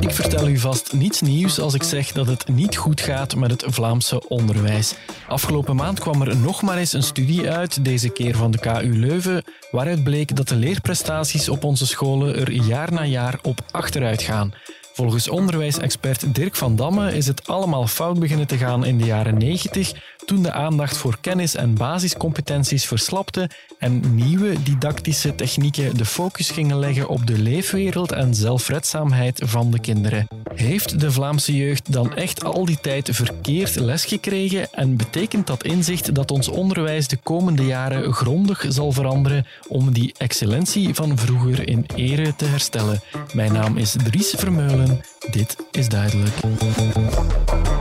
Ik 0.00 0.10
vertel 0.10 0.48
u 0.48 0.58
vast 0.58 0.92
niets 0.92 1.20
nieuws 1.20 1.60
als 1.60 1.74
ik 1.74 1.82
zeg 1.82 2.12
dat 2.12 2.26
het 2.26 2.48
niet 2.48 2.76
goed 2.76 3.00
gaat 3.00 3.36
met 3.36 3.50
het 3.50 3.64
Vlaamse 3.66 4.28
onderwijs. 4.28 4.94
Afgelopen 5.28 5.76
maand 5.76 6.00
kwam 6.00 6.22
er 6.22 6.36
nog 6.36 6.62
maar 6.62 6.76
eens 6.76 6.92
een 6.92 7.02
studie 7.02 7.50
uit, 7.50 7.84
deze 7.84 8.08
keer 8.08 8.36
van 8.36 8.50
de 8.50 8.58
KU 8.58 8.98
Leuven, 8.98 9.44
waaruit 9.70 10.04
bleek 10.04 10.36
dat 10.36 10.48
de 10.48 10.56
leerprestaties 10.56 11.48
op 11.48 11.64
onze 11.64 11.86
scholen 11.86 12.36
er 12.36 12.52
jaar 12.52 12.92
na 12.92 13.04
jaar 13.04 13.38
op 13.42 13.60
achteruit 13.70 14.22
gaan. 14.22 14.54
Volgens 14.94 15.28
onderwijsexpert 15.28 16.34
Dirk 16.34 16.56
van 16.56 16.76
Damme 16.76 17.14
is 17.14 17.26
het 17.26 17.48
allemaal 17.48 17.86
fout 17.86 18.18
beginnen 18.18 18.46
te 18.46 18.56
gaan 18.56 18.84
in 18.84 18.98
de 18.98 19.04
jaren 19.04 19.38
90, 19.38 19.92
toen 20.24 20.42
de 20.42 20.52
aandacht 20.52 20.96
voor 20.96 21.18
kennis 21.20 21.54
en 21.54 21.74
basiscompetenties 21.74 22.86
verslapte 22.86 23.50
en 23.78 24.14
nieuwe 24.14 24.62
didactische 24.62 25.34
technieken 25.34 25.96
de 25.96 26.04
focus 26.04 26.50
gingen 26.50 26.78
leggen 26.78 27.08
op 27.08 27.26
de 27.26 27.38
leefwereld 27.38 28.12
en 28.12 28.34
zelfredzaamheid 28.34 29.42
van 29.44 29.70
de 29.70 29.80
kinderen. 29.80 30.28
Heeft 30.54 31.00
de 31.00 31.12
Vlaamse 31.12 31.56
jeugd 31.56 31.92
dan 31.92 32.16
echt 32.16 32.44
al 32.44 32.64
die 32.64 32.80
tijd 32.80 33.08
verkeerd 33.12 33.74
les 33.74 34.04
gekregen 34.04 34.72
en 34.72 34.96
betekent 34.96 35.46
dat 35.46 35.64
inzicht 35.64 36.14
dat 36.14 36.30
ons 36.30 36.48
onderwijs 36.48 37.08
de 37.08 37.16
komende 37.16 37.64
jaren 37.64 38.12
grondig 38.12 38.64
zal 38.68 38.92
veranderen 38.92 39.46
om 39.68 39.92
die 39.92 40.14
excellentie 40.18 40.94
van 40.94 41.18
vroeger 41.18 41.68
in 41.68 41.86
ere 41.94 42.36
te 42.36 42.44
herstellen? 42.44 43.00
Mijn 43.34 43.52
naam 43.52 43.76
is 43.76 43.96
Dries 44.04 44.34
Vermeulen. 44.36 44.81
Dit 45.30 45.56
is 45.70 45.88
duidelijk. 45.88 46.34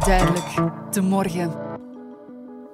Duidelijk, 0.05 0.45
de 0.91 1.01
morgen. 1.01 1.51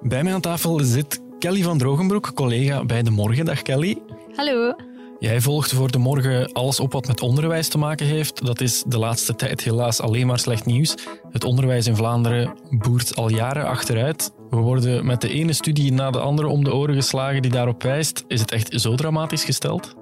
Bij 0.00 0.22
mij 0.22 0.32
aan 0.32 0.40
tafel 0.40 0.78
zit 0.78 1.20
Kelly 1.38 1.62
van 1.62 1.78
Drogenbroek, 1.78 2.30
collega 2.34 2.84
bij 2.84 3.02
De 3.02 3.10
Morgen. 3.10 3.44
Dag 3.44 3.62
Kelly. 3.62 3.98
Hallo. 4.34 4.74
Jij 5.18 5.40
volgt 5.40 5.72
voor 5.72 5.90
De 5.90 5.98
Morgen 5.98 6.52
alles 6.52 6.80
op 6.80 6.92
wat 6.92 7.06
met 7.06 7.20
onderwijs 7.20 7.68
te 7.68 7.78
maken 7.78 8.06
heeft. 8.06 8.46
Dat 8.46 8.60
is 8.60 8.82
de 8.86 8.98
laatste 8.98 9.34
tijd 9.34 9.62
helaas 9.62 10.00
alleen 10.00 10.26
maar 10.26 10.38
slecht 10.38 10.66
nieuws. 10.66 10.94
Het 11.30 11.44
onderwijs 11.44 11.86
in 11.86 11.96
Vlaanderen 11.96 12.54
boert 12.70 13.16
al 13.16 13.30
jaren 13.30 13.66
achteruit. 13.66 14.32
We 14.50 14.56
worden 14.56 15.06
met 15.06 15.20
de 15.20 15.28
ene 15.28 15.52
studie 15.52 15.92
na 15.92 16.10
de 16.10 16.20
andere 16.20 16.48
om 16.48 16.64
de 16.64 16.74
oren 16.74 16.94
geslagen 16.94 17.42
die 17.42 17.50
daarop 17.50 17.82
wijst. 17.82 18.24
Is 18.28 18.40
het 18.40 18.52
echt 18.52 18.80
zo 18.80 18.94
dramatisch 18.94 19.44
gesteld? 19.44 19.94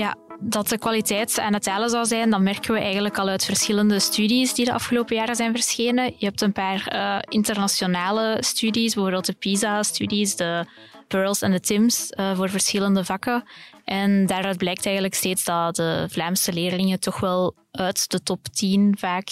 Ja, 0.00 0.16
dat 0.40 0.68
de 0.68 0.78
kwaliteit 0.78 1.38
aan 1.38 1.52
het 1.52 1.64
dalen 1.64 1.90
zou 1.90 2.06
zijn, 2.06 2.30
dat 2.30 2.40
merken 2.40 2.74
we 2.74 2.80
eigenlijk 2.80 3.18
al 3.18 3.28
uit 3.28 3.44
verschillende 3.44 3.98
studies 3.98 4.54
die 4.54 4.64
de 4.64 4.72
afgelopen 4.72 5.16
jaren 5.16 5.36
zijn 5.36 5.52
verschenen. 5.52 6.04
Je 6.16 6.26
hebt 6.26 6.40
een 6.40 6.52
paar 6.52 6.92
uh, 6.94 7.18
internationale 7.28 8.36
studies, 8.40 8.94
bijvoorbeeld 8.94 9.26
de 9.26 9.32
PISA-studies, 9.32 10.36
de 10.36 10.66
Pearls 11.08 11.42
en 11.42 11.50
de 11.50 11.60
TIMS 11.60 12.12
uh, 12.16 12.36
voor 12.36 12.50
verschillende 12.50 13.04
vakken. 13.04 13.44
En 13.84 14.26
daaruit 14.26 14.58
blijkt 14.58 14.84
eigenlijk 14.84 15.14
steeds 15.14 15.44
dat 15.44 15.76
de 15.76 16.06
Vlaamse 16.10 16.52
leerlingen 16.52 17.00
toch 17.00 17.20
wel 17.20 17.54
uit 17.70 18.10
de 18.10 18.22
top 18.22 18.48
10 18.48 18.96
vaak 18.98 19.28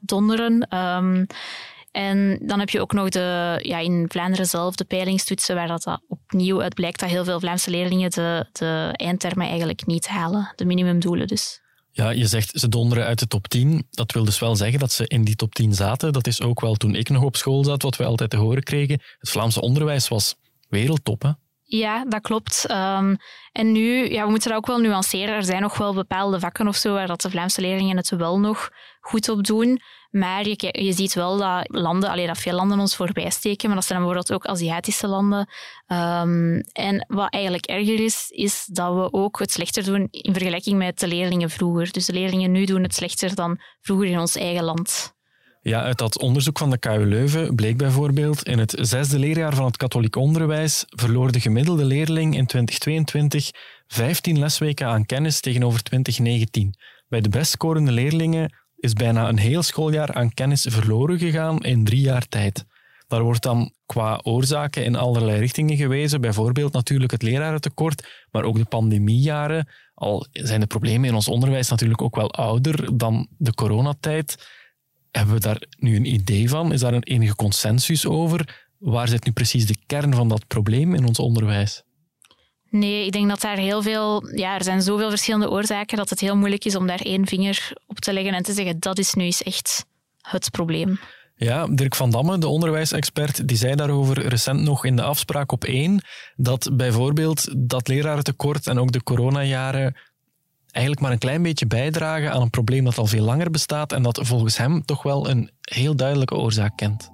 donderen. 0.00 0.76
Um, 0.78 1.26
en 1.94 2.38
dan 2.42 2.58
heb 2.58 2.70
je 2.70 2.80
ook 2.80 2.92
nog 2.92 3.08
de, 3.08 3.58
ja, 3.62 3.78
in 3.78 4.04
Vlaanderen 4.08 4.46
zelf 4.46 4.74
de 4.74 4.84
peilingstoetsen, 4.84 5.54
waar 5.54 5.66
dat 5.66 5.98
opnieuw 6.08 6.62
uit 6.62 6.74
blijkt 6.74 7.00
dat 7.00 7.08
heel 7.08 7.24
veel 7.24 7.40
Vlaamse 7.40 7.70
leerlingen 7.70 8.10
de, 8.10 8.46
de 8.52 8.90
eindtermen 8.92 9.46
eigenlijk 9.46 9.86
niet 9.86 10.08
halen, 10.08 10.52
de 10.56 10.64
minimumdoelen 10.64 11.26
dus. 11.26 11.60
Ja, 11.90 12.10
je 12.10 12.26
zegt 12.26 12.50
ze 12.60 12.68
donderen 12.68 13.04
uit 13.04 13.18
de 13.18 13.26
top 13.26 13.48
10. 13.48 13.86
Dat 13.90 14.12
wil 14.12 14.24
dus 14.24 14.38
wel 14.38 14.56
zeggen 14.56 14.78
dat 14.78 14.92
ze 14.92 15.06
in 15.06 15.24
die 15.24 15.36
top 15.36 15.54
10 15.54 15.74
zaten. 15.74 16.12
Dat 16.12 16.26
is 16.26 16.42
ook 16.42 16.60
wel 16.60 16.74
toen 16.74 16.94
ik 16.94 17.08
nog 17.08 17.22
op 17.22 17.36
school 17.36 17.64
zat, 17.64 17.82
wat 17.82 17.96
we 17.96 18.04
altijd 18.04 18.30
te 18.30 18.36
horen 18.36 18.62
kregen. 18.62 19.00
Het 19.18 19.30
Vlaamse 19.30 19.60
onderwijs 19.60 20.08
was 20.08 20.34
wereldtop, 20.68 21.22
hè? 21.22 21.30
Ja, 21.76 22.04
dat 22.04 22.20
klopt. 22.20 22.70
Um, 22.70 23.16
en 23.52 23.72
nu, 23.72 24.10
ja, 24.10 24.24
we 24.24 24.30
moeten 24.30 24.48
dat 24.48 24.58
ook 24.58 24.66
wel 24.66 24.78
nuanceren. 24.78 25.34
Er 25.34 25.44
zijn 25.44 25.62
nog 25.62 25.76
wel 25.76 25.94
bepaalde 25.94 26.40
vakken 26.40 26.68
of 26.68 26.76
zo 26.76 26.92
waar 26.92 27.06
dat 27.06 27.20
de 27.20 27.30
Vlaamse 27.30 27.60
leerlingen 27.60 27.96
het 27.96 28.10
wel 28.10 28.38
nog 28.38 28.70
goed 29.00 29.28
op 29.28 29.44
doen. 29.44 29.80
Maar 30.10 30.48
je, 30.48 30.68
je 30.82 30.92
ziet 30.92 31.14
wel 31.14 31.36
dat 31.36 31.64
landen, 31.68 32.10
alleen 32.10 32.26
dat 32.26 32.38
veel 32.38 32.54
landen 32.54 32.78
ons 32.78 32.96
voorbij 32.96 33.30
steken, 33.30 33.66
maar 33.66 33.76
dat 33.76 33.86
zijn 33.86 33.98
bijvoorbeeld 33.98 34.32
ook 34.32 34.46
Aziatische 34.46 35.06
landen. 35.06 35.48
Um, 35.86 36.60
en 36.60 37.06
wat 37.08 37.32
eigenlijk 37.32 37.66
erger 37.66 38.00
is, 38.00 38.26
is 38.28 38.64
dat 38.64 38.94
we 38.94 39.12
ook 39.12 39.38
het 39.38 39.52
slechter 39.52 39.84
doen 39.84 40.08
in 40.10 40.32
vergelijking 40.32 40.78
met 40.78 40.98
de 40.98 41.08
leerlingen 41.08 41.50
vroeger. 41.50 41.92
Dus 41.92 42.06
de 42.06 42.12
leerlingen 42.12 42.52
nu 42.52 42.64
doen 42.64 42.82
het 42.82 42.94
slechter 42.94 43.34
dan 43.34 43.60
vroeger 43.80 44.06
in 44.06 44.18
ons 44.18 44.36
eigen 44.36 44.64
land. 44.64 45.13
Ja, 45.66 45.82
uit 45.82 45.98
dat 45.98 46.18
onderzoek 46.18 46.58
van 46.58 46.70
de 46.70 46.78
KU 46.78 47.04
Leuven 47.04 47.54
bleek 47.54 47.76
bijvoorbeeld 47.76 48.42
in 48.48 48.58
het 48.58 48.76
zesde 48.80 49.18
leerjaar 49.18 49.54
van 49.54 49.64
het 49.64 49.76
katholiek 49.76 50.16
onderwijs 50.16 50.84
verloor 50.86 51.32
de 51.32 51.40
gemiddelde 51.40 51.84
leerling 51.84 52.36
in 52.36 52.46
2022 52.46 53.50
15 53.86 54.38
lesweken 54.38 54.86
aan 54.86 55.06
kennis 55.06 55.40
tegenover 55.40 55.82
2019. 55.82 56.74
Bij 57.08 57.20
de 57.20 57.28
best 57.28 57.50
scorende 57.50 57.92
leerlingen 57.92 58.54
is 58.76 58.92
bijna 58.92 59.28
een 59.28 59.38
heel 59.38 59.62
schooljaar 59.62 60.14
aan 60.14 60.34
kennis 60.34 60.66
verloren 60.70 61.18
gegaan 61.18 61.58
in 61.58 61.84
drie 61.84 62.00
jaar 62.00 62.28
tijd. 62.28 62.64
Daar 63.06 63.22
wordt 63.22 63.42
dan 63.42 63.72
qua 63.86 64.20
oorzaken 64.22 64.84
in 64.84 64.96
allerlei 64.96 65.38
richtingen 65.38 65.76
gewezen, 65.76 66.20
bijvoorbeeld 66.20 66.72
natuurlijk 66.72 67.12
het 67.12 67.22
lerarentekort, 67.22 68.26
maar 68.30 68.44
ook 68.44 68.56
de 68.56 68.64
pandemiejaren. 68.64 69.68
Al 69.94 70.26
zijn 70.32 70.60
de 70.60 70.66
problemen 70.66 71.08
in 71.08 71.14
ons 71.14 71.28
onderwijs 71.28 71.68
natuurlijk 71.68 72.02
ook 72.02 72.16
wel 72.16 72.32
ouder 72.32 72.98
dan 72.98 73.28
de 73.38 73.54
coronatijd. 73.54 74.36
Hebben 75.16 75.34
we 75.34 75.40
daar 75.40 75.62
nu 75.78 75.96
een 75.96 76.12
idee 76.14 76.48
van? 76.48 76.72
Is 76.72 76.80
daar 76.80 76.94
een 76.94 77.02
enige 77.02 77.34
consensus 77.34 78.06
over? 78.06 78.66
Waar 78.78 79.08
zit 79.08 79.24
nu 79.24 79.32
precies 79.32 79.66
de 79.66 79.76
kern 79.86 80.14
van 80.14 80.28
dat 80.28 80.46
probleem 80.46 80.94
in 80.94 81.06
ons 81.06 81.18
onderwijs? 81.18 81.82
Nee, 82.70 83.06
ik 83.06 83.12
denk 83.12 83.28
dat 83.28 83.40
daar 83.40 83.56
heel 83.56 83.82
veel... 83.82 84.36
Ja, 84.36 84.54
er 84.54 84.64
zijn 84.64 84.82
zoveel 84.82 85.08
verschillende 85.08 85.50
oorzaken 85.50 85.96
dat 85.96 86.10
het 86.10 86.20
heel 86.20 86.36
moeilijk 86.36 86.64
is 86.64 86.76
om 86.76 86.86
daar 86.86 87.00
één 87.00 87.26
vinger 87.26 87.72
op 87.86 88.00
te 88.00 88.12
leggen 88.12 88.34
en 88.34 88.42
te 88.42 88.52
zeggen 88.52 88.80
dat 88.80 88.98
is 88.98 89.14
nu 89.14 89.24
eens 89.24 89.42
echt 89.42 89.84
het 90.20 90.50
probleem. 90.50 90.98
Ja, 91.36 91.66
Dirk 91.66 91.94
van 91.94 92.10
Damme, 92.10 92.38
de 92.38 92.48
onderwijsexpert, 92.48 93.48
die 93.48 93.56
zei 93.56 93.74
daarover 93.74 94.26
recent 94.26 94.60
nog 94.60 94.84
in 94.84 94.96
de 94.96 95.02
afspraak 95.02 95.52
op 95.52 95.64
één 95.64 96.04
dat 96.36 96.70
bijvoorbeeld 96.72 97.68
dat 97.68 97.88
lerarentekort 97.88 98.66
en 98.66 98.78
ook 98.78 98.92
de 98.92 99.02
coronajaren 99.02 99.96
eigenlijk 100.74 101.00
maar 101.00 101.12
een 101.12 101.18
klein 101.18 101.42
beetje 101.42 101.66
bijdragen 101.66 102.32
aan 102.32 102.42
een 102.42 102.50
probleem 102.50 102.84
dat 102.84 102.98
al 102.98 103.06
veel 103.06 103.24
langer 103.24 103.50
bestaat 103.50 103.92
en 103.92 104.02
dat 104.02 104.20
volgens 104.22 104.56
hem 104.56 104.84
toch 104.84 105.02
wel 105.02 105.28
een 105.28 105.50
heel 105.60 105.96
duidelijke 105.96 106.34
oorzaak 106.34 106.76
kent. 106.76 107.12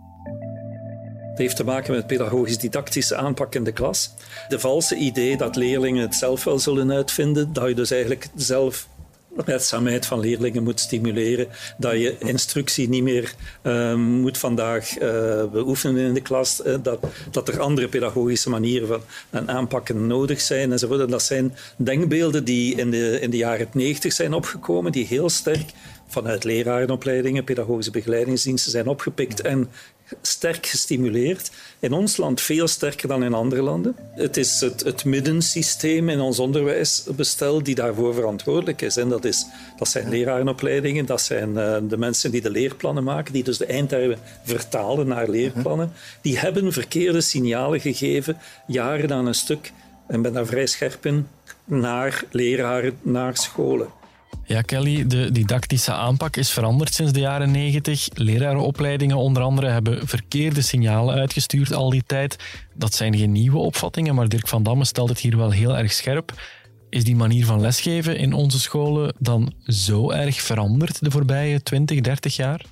Het 1.30 1.38
heeft 1.38 1.56
te 1.56 1.64
maken 1.64 1.94
met 1.94 2.06
pedagogisch-didactische 2.06 3.16
aanpak 3.16 3.54
in 3.54 3.64
de 3.64 3.72
klas. 3.72 4.14
De 4.48 4.58
valse 4.58 4.96
idee 4.96 5.36
dat 5.36 5.56
leerlingen 5.56 6.02
het 6.02 6.14
zelf 6.14 6.44
wel 6.44 6.58
zullen 6.58 6.92
uitvinden, 6.92 7.52
dat 7.52 7.68
je 7.68 7.74
dus 7.74 7.90
eigenlijk 7.90 8.28
zelf 8.34 8.88
redzaamheid 9.36 10.06
van 10.06 10.20
leerlingen 10.20 10.62
moet 10.62 10.80
stimuleren, 10.80 11.48
dat 11.78 11.92
je 11.92 12.16
instructie 12.18 12.88
niet 12.88 13.02
meer 13.02 13.34
uh, 13.62 13.94
moet 13.94 14.38
vandaag 14.38 14.98
uh, 15.00 15.02
beoefenen 15.52 16.06
in 16.06 16.14
de 16.14 16.20
klas, 16.20 16.60
uh, 16.66 16.74
dat, 16.82 17.06
dat 17.30 17.48
er 17.48 17.60
andere 17.60 17.88
pedagogische 17.88 18.50
manieren 18.50 18.88
van 18.88 19.00
en 19.30 19.48
aanpakken 19.48 20.06
nodig 20.06 20.40
zijn 20.40 20.72
enzovoort. 20.72 21.00
En 21.00 21.10
dat 21.10 21.22
zijn 21.22 21.54
denkbeelden 21.76 22.44
die 22.44 22.74
in 22.74 22.90
de, 22.90 23.20
in 23.20 23.30
de 23.30 23.36
jaren 23.36 23.68
90 23.72 24.12
zijn 24.12 24.34
opgekomen, 24.34 24.92
die 24.92 25.06
heel 25.06 25.28
sterk 25.28 25.70
vanuit 26.06 26.44
lerarenopleidingen, 26.44 27.44
pedagogische 27.44 27.90
begeleidingsdiensten 27.90 28.70
zijn 28.70 28.86
opgepikt 28.86 29.40
en 29.40 29.68
sterk 30.22 30.66
gestimuleerd. 30.66 31.50
In 31.78 31.92
ons 31.92 32.16
land 32.16 32.40
veel 32.40 32.68
sterker 32.68 33.08
dan 33.08 33.24
in 33.24 33.34
andere 33.34 33.62
landen. 33.62 33.96
Het 34.14 34.36
is 34.36 34.60
het, 34.60 34.84
het 34.84 35.04
middensysteem 35.04 36.08
in 36.08 36.20
ons 36.20 36.38
onderwijsbestel 36.38 37.62
die 37.62 37.74
daarvoor 37.74 38.14
verantwoordelijk 38.14 38.82
is. 38.82 38.96
En 38.96 39.08
dat, 39.08 39.24
is, 39.24 39.46
dat 39.78 39.88
zijn 39.88 40.08
lerarenopleidingen, 40.08 41.06
dat 41.06 41.20
zijn 41.22 41.48
uh, 41.48 41.76
de 41.88 41.96
mensen 41.96 42.30
die 42.30 42.40
de 42.40 42.50
leerplannen 42.50 43.04
maken, 43.04 43.32
die 43.32 43.44
dus 43.44 43.58
de 43.58 43.66
eindtermen 43.66 44.18
vertalen 44.44 45.06
naar 45.06 45.28
leerplannen. 45.28 45.92
Die 46.20 46.38
hebben 46.38 46.72
verkeerde 46.72 47.20
signalen 47.20 47.80
gegeven, 47.80 48.38
jaren 48.66 49.12
aan 49.12 49.26
een 49.26 49.34
stuk, 49.34 49.72
en 50.06 50.22
ben 50.22 50.32
daar 50.32 50.46
vrij 50.46 50.66
scherp 50.66 51.06
in, 51.06 51.28
naar 51.64 52.24
leraren, 52.30 52.98
naar 53.02 53.36
scholen. 53.36 53.99
Ja, 54.44 54.62
Kelly, 54.62 55.06
de 55.06 55.32
didactische 55.32 55.92
aanpak 55.92 56.36
is 56.36 56.50
veranderd 56.50 56.94
sinds 56.94 57.12
de 57.12 57.20
jaren 57.20 57.50
90. 57.50 58.08
Lerarenopleidingen 58.14 59.16
onder 59.16 59.42
andere 59.42 59.68
hebben 59.68 60.08
verkeerde 60.08 60.62
signalen 60.62 61.14
uitgestuurd 61.14 61.72
al 61.72 61.90
die 61.90 62.02
tijd. 62.06 62.36
Dat 62.74 62.94
zijn 62.94 63.16
geen 63.16 63.32
nieuwe 63.32 63.58
opvattingen, 63.58 64.14
maar 64.14 64.28
Dirk 64.28 64.48
van 64.48 64.62
Damme 64.62 64.84
stelt 64.84 65.08
het 65.08 65.18
hier 65.18 65.36
wel 65.36 65.50
heel 65.50 65.76
erg 65.76 65.92
scherp. 65.92 66.32
Is 66.88 67.04
die 67.04 67.16
manier 67.16 67.46
van 67.46 67.60
lesgeven 67.60 68.16
in 68.16 68.32
onze 68.32 68.60
scholen 68.60 69.14
dan 69.18 69.52
zo 69.66 70.10
erg 70.10 70.42
veranderd 70.42 71.04
de 71.04 71.10
voorbije 71.10 71.62
20, 71.62 72.00
30 72.00 72.36
jaar? 72.36 72.64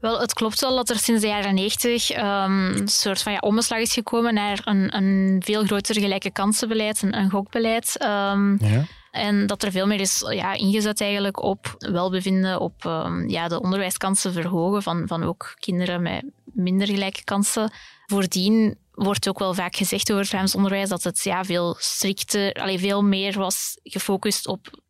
Wel, 0.00 0.20
het 0.20 0.32
klopt 0.32 0.60
wel 0.60 0.76
dat 0.76 0.90
er 0.90 0.98
sinds 0.98 1.20
de 1.20 1.28
jaren 1.28 1.54
90 1.54 2.16
um, 2.16 2.22
een 2.22 2.88
soort 2.88 3.22
van 3.22 3.32
ja, 3.32 3.38
omslag 3.38 3.78
is 3.78 3.92
gekomen 3.92 4.34
naar 4.34 4.60
een, 4.64 4.96
een 4.96 5.42
veel 5.44 5.64
groter 5.64 6.00
gelijke 6.00 6.30
kansenbeleid, 6.30 7.02
een, 7.02 7.16
een 7.16 7.30
gokbeleid. 7.30 7.96
Um, 8.02 8.58
ja. 8.60 8.84
En 9.18 9.46
dat 9.46 9.62
er 9.62 9.70
veel 9.70 9.86
meer 9.86 10.00
is 10.00 10.24
ja, 10.30 10.52
ingezet 10.52 11.00
eigenlijk 11.00 11.42
op 11.42 11.74
welbevinden, 11.78 12.60
op 12.60 12.84
um, 12.84 13.28
ja, 13.28 13.48
de 13.48 13.60
onderwijskansen 13.60 14.32
verhogen 14.32 14.82
van, 14.82 15.06
van 15.06 15.22
ook 15.22 15.54
kinderen 15.58 16.02
met 16.02 16.24
minder 16.44 16.86
gelijke 16.86 17.24
kansen. 17.24 17.72
Voordien 18.06 18.78
wordt 18.92 19.28
ook 19.28 19.38
wel 19.38 19.54
vaak 19.54 19.76
gezegd 19.76 20.10
over 20.10 20.22
het 20.22 20.30
Vlaams 20.30 20.54
onderwijs 20.54 20.88
dat 20.88 21.02
het 21.02 21.22
ja, 21.22 21.44
veel 21.44 21.76
strikter, 21.78 22.52
allee, 22.52 22.78
veel 22.78 23.02
meer 23.02 23.38
was 23.38 23.78
gefocust 23.82 24.46
op 24.46 24.80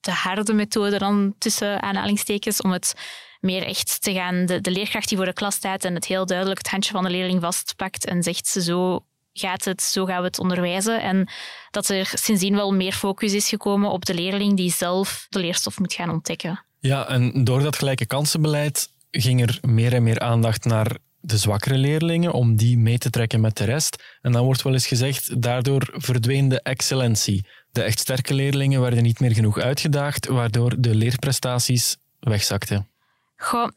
de 0.00 0.12
harde 0.12 0.52
methode 0.52 0.98
dan 0.98 1.34
tussen 1.38 1.82
aanhalingstekens, 1.82 2.60
om 2.60 2.70
het 2.70 2.94
meer 3.40 3.62
echt 3.66 4.02
te 4.02 4.12
gaan, 4.12 4.46
de, 4.46 4.70
leerkracht 4.70 5.08
die 5.08 5.16
voor 5.16 5.26
de 5.26 5.32
klas 5.32 5.54
staat 5.54 5.84
en 5.84 5.94
het 5.94 6.06
heel 6.06 6.26
duidelijk 6.26 6.58
het 6.58 6.70
handje 6.70 6.92
van 6.92 7.04
de 7.04 7.10
leerling 7.10 7.40
vastpakt 7.40 8.06
en 8.06 8.22
zegt 8.22 8.46
zo 8.46 9.04
gaat 9.40 9.64
het, 9.64 9.82
zo 9.82 10.04
gaan 10.04 10.20
we 10.20 10.26
het 10.26 10.38
onderwijzen. 10.38 11.02
En 11.02 11.28
dat 11.70 11.88
er 11.88 12.10
sindsdien 12.14 12.54
wel 12.54 12.74
meer 12.74 12.92
focus 12.92 13.32
is 13.32 13.48
gekomen 13.48 13.90
op 13.90 14.04
de 14.04 14.14
leerling 14.14 14.56
die 14.56 14.72
zelf 14.72 15.26
de 15.28 15.38
leerstof 15.38 15.78
moet 15.78 15.92
gaan 15.92 16.10
ontdekken. 16.10 16.64
Ja, 16.80 17.08
en 17.08 17.44
door 17.44 17.62
dat 17.62 17.76
gelijke 17.76 18.06
kansenbeleid 18.06 18.88
ging 19.10 19.42
er 19.42 19.58
meer 19.60 19.94
en 19.94 20.02
meer 20.02 20.20
aandacht 20.20 20.64
naar 20.64 20.96
de 21.20 21.36
zwakkere 21.36 21.76
leerlingen, 21.76 22.32
om 22.32 22.56
die 22.56 22.78
mee 22.78 22.98
te 22.98 23.10
trekken 23.10 23.40
met 23.40 23.56
de 23.56 23.64
rest. 23.64 24.18
En 24.22 24.32
dan 24.32 24.44
wordt 24.44 24.62
wel 24.62 24.72
eens 24.72 24.86
gezegd, 24.86 25.42
daardoor 25.42 25.88
verdween 25.92 26.48
de 26.48 26.62
excellentie. 26.62 27.46
De 27.72 27.82
echt 27.82 27.98
sterke 27.98 28.34
leerlingen 28.34 28.80
werden 28.80 29.02
niet 29.02 29.20
meer 29.20 29.34
genoeg 29.34 29.58
uitgedaagd, 29.58 30.26
waardoor 30.26 30.74
de 30.78 30.94
leerprestaties 30.94 31.96
wegzakten. 32.20 32.88
Goh, 33.36 33.68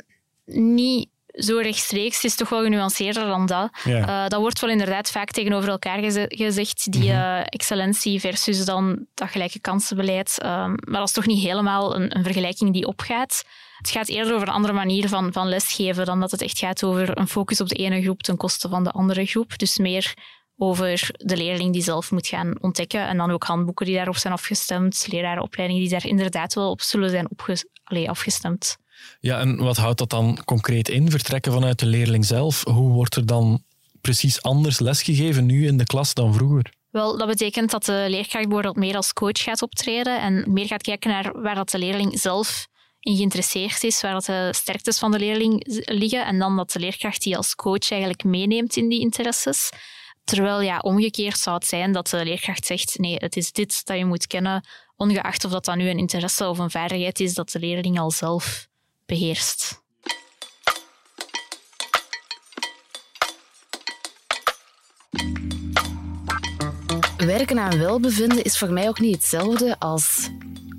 niet 0.45 1.09
zo 1.33 1.57
rechtstreeks. 1.57 2.23
Is 2.23 2.35
toch 2.35 2.49
wel 2.49 2.63
genuanceerder 2.63 3.25
dan 3.25 3.45
dat. 3.45 3.69
Ja. 3.83 4.23
Uh, 4.23 4.27
dat 4.27 4.39
wordt 4.39 4.59
wel 4.59 4.69
inderdaad 4.69 5.11
vaak 5.11 5.31
tegenover 5.31 5.69
elkaar 5.69 5.99
geze 5.99 6.25
gezegd, 6.27 6.91
die 6.91 7.09
uh, 7.09 7.39
excellentie 7.39 8.19
versus 8.19 8.65
dan 8.65 9.05
dat 9.13 9.29
gelijke 9.29 9.59
kansenbeleid. 9.59 10.37
Uh, 10.43 10.49
maar 10.65 10.99
dat 10.99 11.07
is 11.07 11.13
toch 11.13 11.25
niet 11.25 11.43
helemaal 11.43 11.95
een, 11.95 12.15
een, 12.17 12.23
vergelijking 12.23 12.73
die 12.73 12.87
opgaat. 12.87 13.43
Het 13.77 13.89
gaat 13.89 14.09
eerder 14.09 14.33
over 14.33 14.47
een 14.47 14.53
andere 14.53 14.73
manier 14.73 15.09
van, 15.09 15.33
van 15.33 15.47
lesgeven 15.47 16.05
dan 16.05 16.19
dat 16.19 16.31
het 16.31 16.41
echt 16.41 16.57
gaat 16.57 16.83
over 16.83 17.17
een 17.17 17.27
focus 17.27 17.61
op 17.61 17.67
de 17.67 17.75
ene 17.75 18.01
groep 18.01 18.23
ten 18.23 18.37
koste 18.37 18.69
van 18.69 18.83
de 18.83 18.91
andere 18.91 19.25
groep. 19.25 19.57
Dus 19.57 19.77
meer 19.77 20.13
over 20.57 21.09
de 21.11 21.37
leerling 21.37 21.73
die 21.73 21.83
zelf 21.83 22.11
moet 22.11 22.27
gaan 22.27 22.61
ontdekken. 22.61 23.07
En 23.07 23.17
dan 23.17 23.31
ook 23.31 23.43
handboeken 23.43 23.85
die 23.85 23.95
daarop 23.95 24.17
zijn 24.17 24.33
afgestemd, 24.33 25.07
lerarenopleidingen 25.11 25.81
die 25.81 25.91
daar 25.91 26.05
inderdaad 26.05 26.53
wel 26.53 26.69
op 26.69 26.81
zullen 26.81 27.09
zijn 27.09 27.27
Allee, 27.83 28.09
afgestemd. 28.09 28.77
Ja, 29.19 29.39
en 29.39 29.57
wat 29.57 29.77
houdt 29.77 29.97
dat 29.97 30.09
dan 30.09 30.39
concreet 30.45 30.89
in? 30.89 31.11
Vertrekken 31.11 31.51
vanuit 31.51 31.79
de 31.79 31.85
leerling 31.85 32.25
zelf? 32.25 32.63
Hoe 32.63 32.91
wordt 32.91 33.15
er 33.15 33.25
dan 33.25 33.63
precies 34.01 34.41
anders 34.41 34.79
lesgegeven 34.79 35.45
nu 35.45 35.67
in 35.67 35.77
de 35.77 35.85
klas 35.85 36.13
dan 36.13 36.33
vroeger? 36.33 36.71
Wel, 36.89 37.17
dat 37.17 37.27
betekent 37.27 37.71
dat 37.71 37.85
de 37.85 38.05
leerkracht 38.09 38.43
bijvoorbeeld 38.43 38.75
meer 38.75 38.95
als 38.95 39.13
coach 39.13 39.43
gaat 39.43 39.61
optreden 39.61 40.21
en 40.21 40.53
meer 40.53 40.67
gaat 40.67 40.81
kijken 40.81 41.09
naar 41.09 41.41
waar 41.41 41.55
dat 41.55 41.69
de 41.69 41.77
leerling 41.77 42.19
zelf 42.19 42.67
in 42.99 43.15
geïnteresseerd 43.15 43.83
is, 43.83 44.01
waar 44.01 44.13
dat 44.13 44.25
de 44.25 44.49
sterktes 44.51 44.99
van 44.99 45.11
de 45.11 45.19
leerling 45.19 45.63
liggen 45.85 46.25
en 46.25 46.39
dan 46.39 46.55
dat 46.55 46.71
de 46.71 46.79
leerkracht 46.79 47.23
die 47.23 47.37
als 47.37 47.55
coach 47.55 47.91
eigenlijk 47.91 48.23
meeneemt 48.23 48.75
in 48.75 48.89
die 48.89 48.99
interesses. 48.99 49.69
Terwijl 50.23 50.61
ja, 50.61 50.77
omgekeerd 50.77 51.37
zou 51.37 51.55
het 51.55 51.67
zijn 51.67 51.91
dat 51.91 52.07
de 52.07 52.23
leerkracht 52.23 52.65
zegt 52.65 52.99
nee, 52.99 53.15
het 53.15 53.35
is 53.35 53.51
dit 53.51 53.85
dat 53.85 53.97
je 53.97 54.05
moet 54.05 54.27
kennen, 54.27 54.65
ongeacht 54.95 55.45
of 55.45 55.51
dat 55.51 55.65
dan 55.65 55.77
nu 55.77 55.89
een 55.89 55.97
interesse 55.97 56.47
of 56.47 56.57
een 56.57 56.71
vaardigheid 56.71 57.19
is 57.19 57.33
dat 57.33 57.51
de 57.51 57.59
leerling 57.59 57.99
al 57.99 58.11
zelf 58.11 58.67
beheerst. 59.05 59.81
Werken 67.17 67.59
aan 67.59 67.77
welbevinden 67.77 68.43
is 68.43 68.57
voor 68.57 68.71
mij 68.71 68.87
ook 68.87 68.99
niet 68.99 69.15
hetzelfde 69.15 69.79
als 69.79 70.29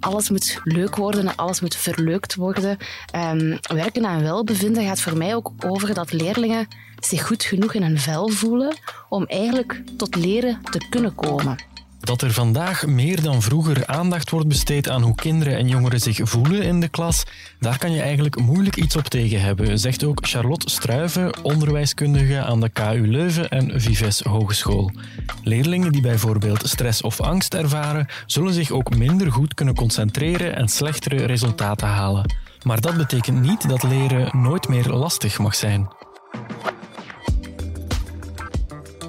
alles 0.00 0.31
moet 0.31 0.61
leuk 0.65 0.97
worden 0.97 1.29
en 1.29 1.37
alles 1.37 1.61
moet 1.61 1.76
verleukt 1.76 2.35
worden. 2.35 2.79
Um, 3.15 3.59
werken 3.61 4.06
aan 4.06 4.23
welbevinden 4.23 4.85
gaat 4.85 5.00
voor 5.00 5.17
mij 5.17 5.35
ook 5.35 5.53
over 5.59 5.94
dat 5.94 6.12
leerlingen 6.12 6.69
zich 7.00 7.27
goed 7.27 7.44
genoeg 7.44 7.75
in 7.75 7.82
hun 7.82 7.99
vel 7.99 8.29
voelen 8.29 8.77
om 9.09 9.25
eigenlijk 9.25 9.82
tot 9.97 10.15
leren 10.15 10.61
te 10.70 10.87
kunnen 10.91 11.15
komen. 11.15 11.74
Dat 12.05 12.23
er 12.23 12.33
vandaag 12.33 12.87
meer 12.87 13.23
dan 13.23 13.43
vroeger 13.43 13.87
aandacht 13.87 14.31
wordt 14.31 14.49
besteed 14.49 14.89
aan 14.89 15.03
hoe 15.03 15.15
kinderen 15.15 15.56
en 15.56 15.69
jongeren 15.69 16.01
zich 16.01 16.21
voelen 16.23 16.62
in 16.62 16.81
de 16.81 16.89
klas, 16.89 17.25
daar 17.59 17.79
kan 17.79 17.93
je 17.93 18.01
eigenlijk 18.01 18.41
moeilijk 18.41 18.77
iets 18.77 18.97
op 18.97 19.05
tegen 19.05 19.41
hebben, 19.41 19.79
zegt 19.79 20.05
ook 20.05 20.27
Charlotte 20.27 20.71
Struiven, 20.71 21.43
onderwijskundige 21.43 22.43
aan 22.43 22.61
de 22.61 22.69
KU 22.69 23.06
Leuven 23.06 23.49
en 23.49 23.81
Vives 23.81 24.21
Hogeschool. 24.21 24.91
Leerlingen 25.43 25.93
die 25.93 26.03
bijvoorbeeld 26.03 26.69
stress 26.69 27.03
of 27.03 27.21
angst 27.21 27.55
ervaren, 27.55 28.06
zullen 28.27 28.53
zich 28.53 28.71
ook 28.71 28.97
minder 28.97 29.33
goed 29.33 29.55
kunnen 29.55 29.75
concentreren 29.75 30.56
en 30.56 30.69
slechtere 30.69 31.25
resultaten 31.25 31.89
halen. 31.89 32.33
Maar 32.62 32.81
dat 32.81 32.97
betekent 32.97 33.41
niet 33.41 33.69
dat 33.69 33.83
leren 33.83 34.43
nooit 34.43 34.69
meer 34.69 34.89
lastig 34.89 35.39
mag 35.39 35.55
zijn. 35.55 35.89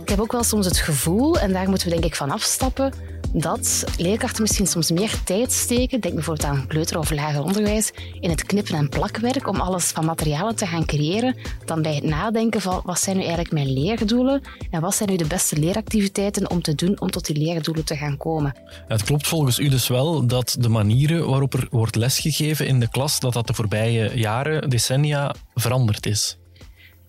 Ik 0.05 0.11
heb 0.11 0.19
ook 0.19 0.31
wel 0.31 0.43
soms 0.43 0.65
het 0.65 0.77
gevoel, 0.77 1.39
en 1.39 1.53
daar 1.53 1.69
moeten 1.69 1.87
we 1.87 1.93
denk 1.93 2.05
ik 2.05 2.15
van 2.15 2.31
afstappen, 2.31 2.93
dat 3.33 3.83
leerkrachten 3.97 4.41
misschien 4.41 4.67
soms 4.67 4.91
meer 4.91 5.23
tijd 5.23 5.51
steken, 5.51 5.99
denk 5.99 6.13
bijvoorbeeld 6.13 6.47
aan 6.49 6.67
kleuter- 6.67 6.97
of 6.97 7.11
lager 7.11 7.43
onderwijs, 7.43 7.91
in 8.19 8.29
het 8.29 8.43
knippen 8.43 8.75
en 8.75 8.89
plakwerk 8.89 9.47
om 9.47 9.59
alles 9.59 9.85
van 9.85 10.05
materialen 10.05 10.55
te 10.55 10.65
gaan 10.65 10.85
creëren, 10.85 11.37
dan 11.65 11.81
bij 11.81 11.95
het 11.95 12.03
nadenken 12.03 12.61
van 12.61 12.81
wat 12.83 12.99
zijn 12.99 13.15
nu 13.15 13.21
eigenlijk 13.21 13.53
mijn 13.53 13.73
leerdoelen 13.73 14.41
en 14.71 14.81
wat 14.81 14.95
zijn 14.95 15.09
nu 15.09 15.15
de 15.15 15.27
beste 15.27 15.59
leeractiviteiten 15.59 16.49
om 16.49 16.61
te 16.61 16.75
doen 16.75 17.01
om 17.01 17.11
tot 17.11 17.25
die 17.25 17.37
leerdoelen 17.37 17.85
te 17.85 17.95
gaan 17.95 18.17
komen. 18.17 18.55
Het 18.87 19.03
klopt 19.03 19.27
volgens 19.27 19.59
u 19.59 19.69
dus 19.69 19.87
wel 19.87 20.27
dat 20.27 20.55
de 20.59 20.69
manieren 20.69 21.29
waarop 21.29 21.53
er 21.53 21.67
wordt 21.69 21.95
lesgegeven 21.95 22.67
in 22.67 22.79
de 22.79 22.89
klas, 22.89 23.19
dat 23.19 23.33
dat 23.33 23.47
de 23.47 23.53
voorbije 23.53 24.11
jaren, 24.19 24.69
decennia 24.69 25.35
veranderd 25.53 26.05
is. 26.05 26.37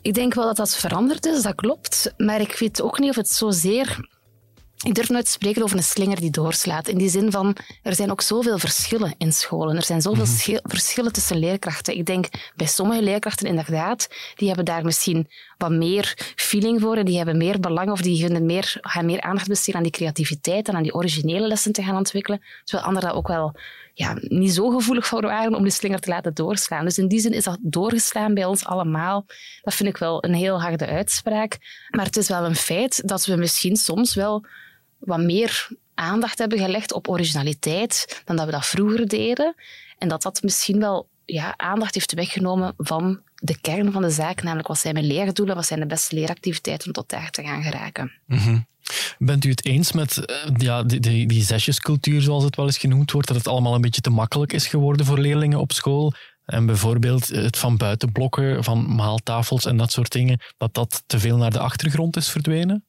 Ik 0.07 0.15
denk 0.15 0.35
wel 0.35 0.45
dat 0.45 0.57
dat 0.57 0.77
veranderd 0.77 1.27
is, 1.27 1.43
dat 1.43 1.55
klopt. 1.55 2.13
Maar 2.17 2.41
ik 2.41 2.57
weet 2.59 2.83
ook 2.83 2.99
niet 2.99 3.11
of 3.11 3.17
het 3.17 3.29
zozeer 3.29 3.99
ik 4.85 4.95
durf 4.95 5.09
nooit 5.09 5.25
te 5.25 5.31
spreken 5.31 5.63
over 5.63 5.77
een 5.77 5.83
slinger 5.83 6.21
die 6.21 6.31
doorslaat. 6.31 6.89
In 6.89 6.99
die 6.99 7.09
zin 7.09 7.31
van, 7.31 7.57
er 7.83 7.95
zijn 7.95 8.11
ook 8.11 8.21
zoveel 8.21 8.59
verschillen 8.59 9.15
in 9.19 9.33
scholen. 9.33 9.77
Er 9.77 9.85
zijn 9.85 10.03
zoveel 10.03 10.25
mm 10.25 10.61
verschillen 10.63 11.13
tussen 11.13 11.39
leerkrachten. 11.39 11.97
Ik 11.97 12.07
denk 12.07 12.27
bij 12.57 12.67
sommige 12.67 13.03
leerkrachten 13.03 13.47
inderdaad, 13.47 14.09
die 14.35 14.47
hebben 14.47 14.65
daar 14.65 14.85
misschien 14.85 15.29
wat 15.59 15.71
meer 15.71 16.33
feeling 16.37 16.81
voor. 16.81 17.05
Die 17.05 17.17
hebben 17.17 17.37
meer 17.37 17.61
belang 17.61 17.91
of 17.91 18.01
die 18.01 18.21
vinden 18.21 18.47
meer, 18.47 18.79
gaan 18.81 19.07
meer 19.07 19.21
aandacht 19.21 19.49
besteden 19.49 19.75
aan 19.75 19.83
die 19.83 19.93
creativiteit 19.93 20.69
en 20.69 20.75
aan 20.75 20.83
die 20.83 20.95
originele 20.95 21.47
lessen 21.47 21.73
te 21.73 21.83
gaan 21.83 21.97
ontwikkelen. 21.97 22.43
Terwijl 22.65 22.87
anderen 22.87 23.09
dat 23.09 23.19
ook 23.19 23.29
wel 23.29 23.55
ja, 23.95 24.17
niet 24.21 24.53
zo 24.53 24.71
gevoelig 24.71 25.07
voor 25.07 25.23
waren 25.23 25.55
om 25.55 25.63
die 25.63 25.73
slinger 25.73 26.01
te 26.01 26.11
laten 26.11 26.35
doorslaan. 26.35 26.85
Dus 26.85 26.99
in 26.99 27.09
die 27.09 27.21
zin 27.21 27.33
is 27.33 27.45
dat 27.45 27.59
doorgeslaan 27.61 28.35
bij 28.35 28.45
ons 28.45 28.65
allemaal. 28.65 29.27
Dat 29.63 29.75
vind 29.75 29.89
ik 29.89 29.97
wel 29.97 30.25
een 30.25 30.35
heel 30.35 30.61
harde 30.61 30.87
uitspraak. 30.87 31.59
Maar 31.91 32.05
het 32.05 32.17
is 32.17 32.29
wel 32.29 32.45
een 32.45 32.57
feit 32.57 33.09
dat 33.09 33.25
we 33.25 33.37
misschien 33.37 33.77
soms 33.77 34.15
wel 34.15 34.45
wat 34.99 35.21
meer 35.21 35.69
aandacht 35.95 36.39
hebben 36.39 36.59
gelegd 36.59 36.93
op 36.93 37.09
originaliteit 37.09 38.23
dan 38.25 38.37
dat 38.37 38.47
we 38.47 38.53
dat 38.53 38.67
vroeger 38.67 39.09
deden. 39.09 39.55
En 39.99 40.09
dat 40.09 40.23
dat 40.23 40.43
misschien 40.43 40.81
wel 40.81 41.09
ja, 41.27 41.55
aandacht 41.57 41.95
heeft 41.95 42.15
weggenomen 42.15 42.75
van 42.77 43.21
de 43.35 43.61
kern 43.61 43.93
van 43.93 44.03
de 44.03 44.11
zaak, 44.11 44.43
namelijk 44.43 44.69
wat 44.69 44.79
zijn 44.79 44.95
mijn 44.95 45.07
leerdoelen, 45.07 45.55
wat 45.55 45.67
zijn 45.67 45.81
de 45.81 45.87
beste 45.87 46.15
leeractiviteiten 46.15 46.87
om 46.87 46.93
tot 46.93 47.09
daar 47.09 47.31
te 47.31 47.43
gaan 47.43 47.63
geraken. 47.63 48.13
Mm 48.27 48.67
Bent 49.19 49.45
u 49.45 49.51
het 49.51 49.65
eens 49.65 49.93
met 49.93 50.17
uh, 50.17 50.55
ja, 50.57 50.83
die, 50.83 51.01
die, 51.01 51.27
die 51.27 51.43
zesjescultuur, 51.43 52.21
zoals 52.21 52.45
het 52.45 52.57
wel 52.57 52.67
eens 52.67 52.79
genoemd 52.79 53.11
wordt, 53.11 53.29
dat 53.29 53.37
het 53.37 53.49
allemaal 53.49 53.75
een 53.75 53.81
beetje 53.81 54.01
te 54.01 54.11
makkelijk 54.11 54.53
is 54.53 54.67
geworden 54.67 55.07
voor 55.07 55.19
leerlingen 55.19 55.59
op 55.59 55.73
school? 55.73 56.13
En 56.45 56.67
bijvoorbeeld 56.67 57.29
het 57.29 57.59
van 57.59 57.77
buitenblokken, 57.77 58.65
van 58.65 58.95
maaltafels 58.95 59.65
en 59.65 59.77
dat 59.77 59.93
soort 59.93 60.13
dingen, 60.13 60.41
dat 60.57 60.75
dat 60.75 61.03
te 61.07 61.19
veel 61.19 61.37
naar 61.37 61.51
de 61.51 61.59
achtergrond 61.59 62.17
is 62.17 62.29
verdwenen? 62.29 62.85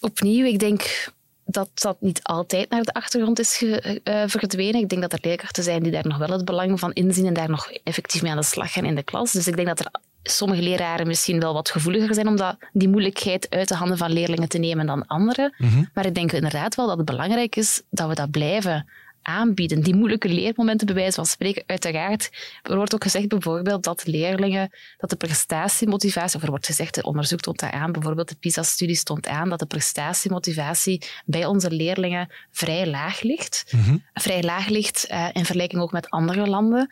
Opnieuw, 0.00 0.46
ik 0.46 0.58
denk 0.58 1.12
dat 1.44 1.68
dat 1.74 1.96
niet 2.00 2.22
altijd 2.22 2.70
naar 2.70 2.82
de 2.82 2.92
achtergrond 2.92 3.38
is 3.38 3.56
ge, 3.56 4.00
uh, 4.04 4.22
verdwenen. 4.26 4.80
Ik 4.80 4.88
denk 4.88 5.02
dat 5.02 5.12
er 5.12 5.18
leerkrachten 5.22 5.62
zijn 5.62 5.82
die 5.82 5.92
daar 5.92 6.06
nog 6.06 6.18
wel 6.18 6.28
het 6.28 6.44
belang 6.44 6.78
van 6.78 6.92
inzien 6.92 7.26
en 7.26 7.34
daar 7.34 7.50
nog 7.50 7.70
effectief 7.84 8.22
mee 8.22 8.30
aan 8.30 8.36
de 8.36 8.44
slag 8.44 8.72
gaan 8.72 8.84
in 8.84 8.94
de 8.94 9.02
klas. 9.02 9.32
Dus 9.32 9.46
ik 9.46 9.56
denk 9.56 9.68
dat 9.68 9.80
er 9.80 9.90
sommige 10.22 10.62
leraren 10.62 11.06
misschien 11.06 11.40
wel 11.40 11.54
wat 11.54 11.70
gevoeliger 11.70 12.14
zijn 12.14 12.28
om 12.28 12.36
dat, 12.36 12.56
die 12.72 12.88
moeilijkheid 12.88 13.46
uit 13.50 13.68
de 13.68 13.74
handen 13.74 13.98
van 13.98 14.12
leerlingen 14.12 14.48
te 14.48 14.58
nemen 14.58 14.86
dan 14.86 15.06
anderen. 15.06 15.54
Mhm. 15.58 15.84
Maar 15.94 16.06
ik 16.06 16.14
denk 16.14 16.32
inderdaad 16.32 16.74
wel 16.74 16.86
dat 16.86 16.96
het 16.96 17.06
belangrijk 17.06 17.56
is 17.56 17.82
dat 17.90 18.08
we 18.08 18.14
dat 18.14 18.30
blijven 18.30 18.88
aanbieden. 19.24 19.82
Die 19.82 19.94
moeilijke 19.94 20.28
leermomenten, 20.28 20.86
bij 20.86 20.96
wijze 20.96 21.14
van 21.14 21.26
spreken, 21.26 21.62
uiteraard. 21.66 22.30
Er 22.62 22.76
wordt 22.76 22.94
ook 22.94 23.02
gezegd 23.02 23.28
bijvoorbeeld 23.28 23.84
dat 23.84 24.06
leerlingen, 24.06 24.70
dat 24.96 25.10
de 25.10 25.16
prestatiemotivatie, 25.16 26.36
of 26.36 26.42
er 26.42 26.50
wordt 26.50 26.66
gezegd, 26.66 26.96
het 26.96 27.04
onderzoek 27.04 27.40
toont 27.40 27.60
dat 27.60 27.70
aan, 27.70 27.92
bijvoorbeeld 27.92 28.28
de 28.28 28.36
PISA-studie 28.40 28.96
stond 28.96 29.26
aan, 29.26 29.48
dat 29.48 29.58
de 29.58 29.66
prestatiemotivatie 29.66 31.02
bij 31.24 31.46
onze 31.46 31.70
leerlingen 31.70 32.28
vrij 32.50 32.86
laag 32.86 33.22
ligt. 33.22 33.64
Mhm. 33.70 33.96
Vrij 34.14 34.42
laag 34.42 34.68
ligt 34.68 35.06
uh, 35.10 35.28
in 35.32 35.44
vergelijking 35.44 35.82
ook 35.82 35.92
met 35.92 36.10
andere 36.10 36.46
landen. 36.46 36.88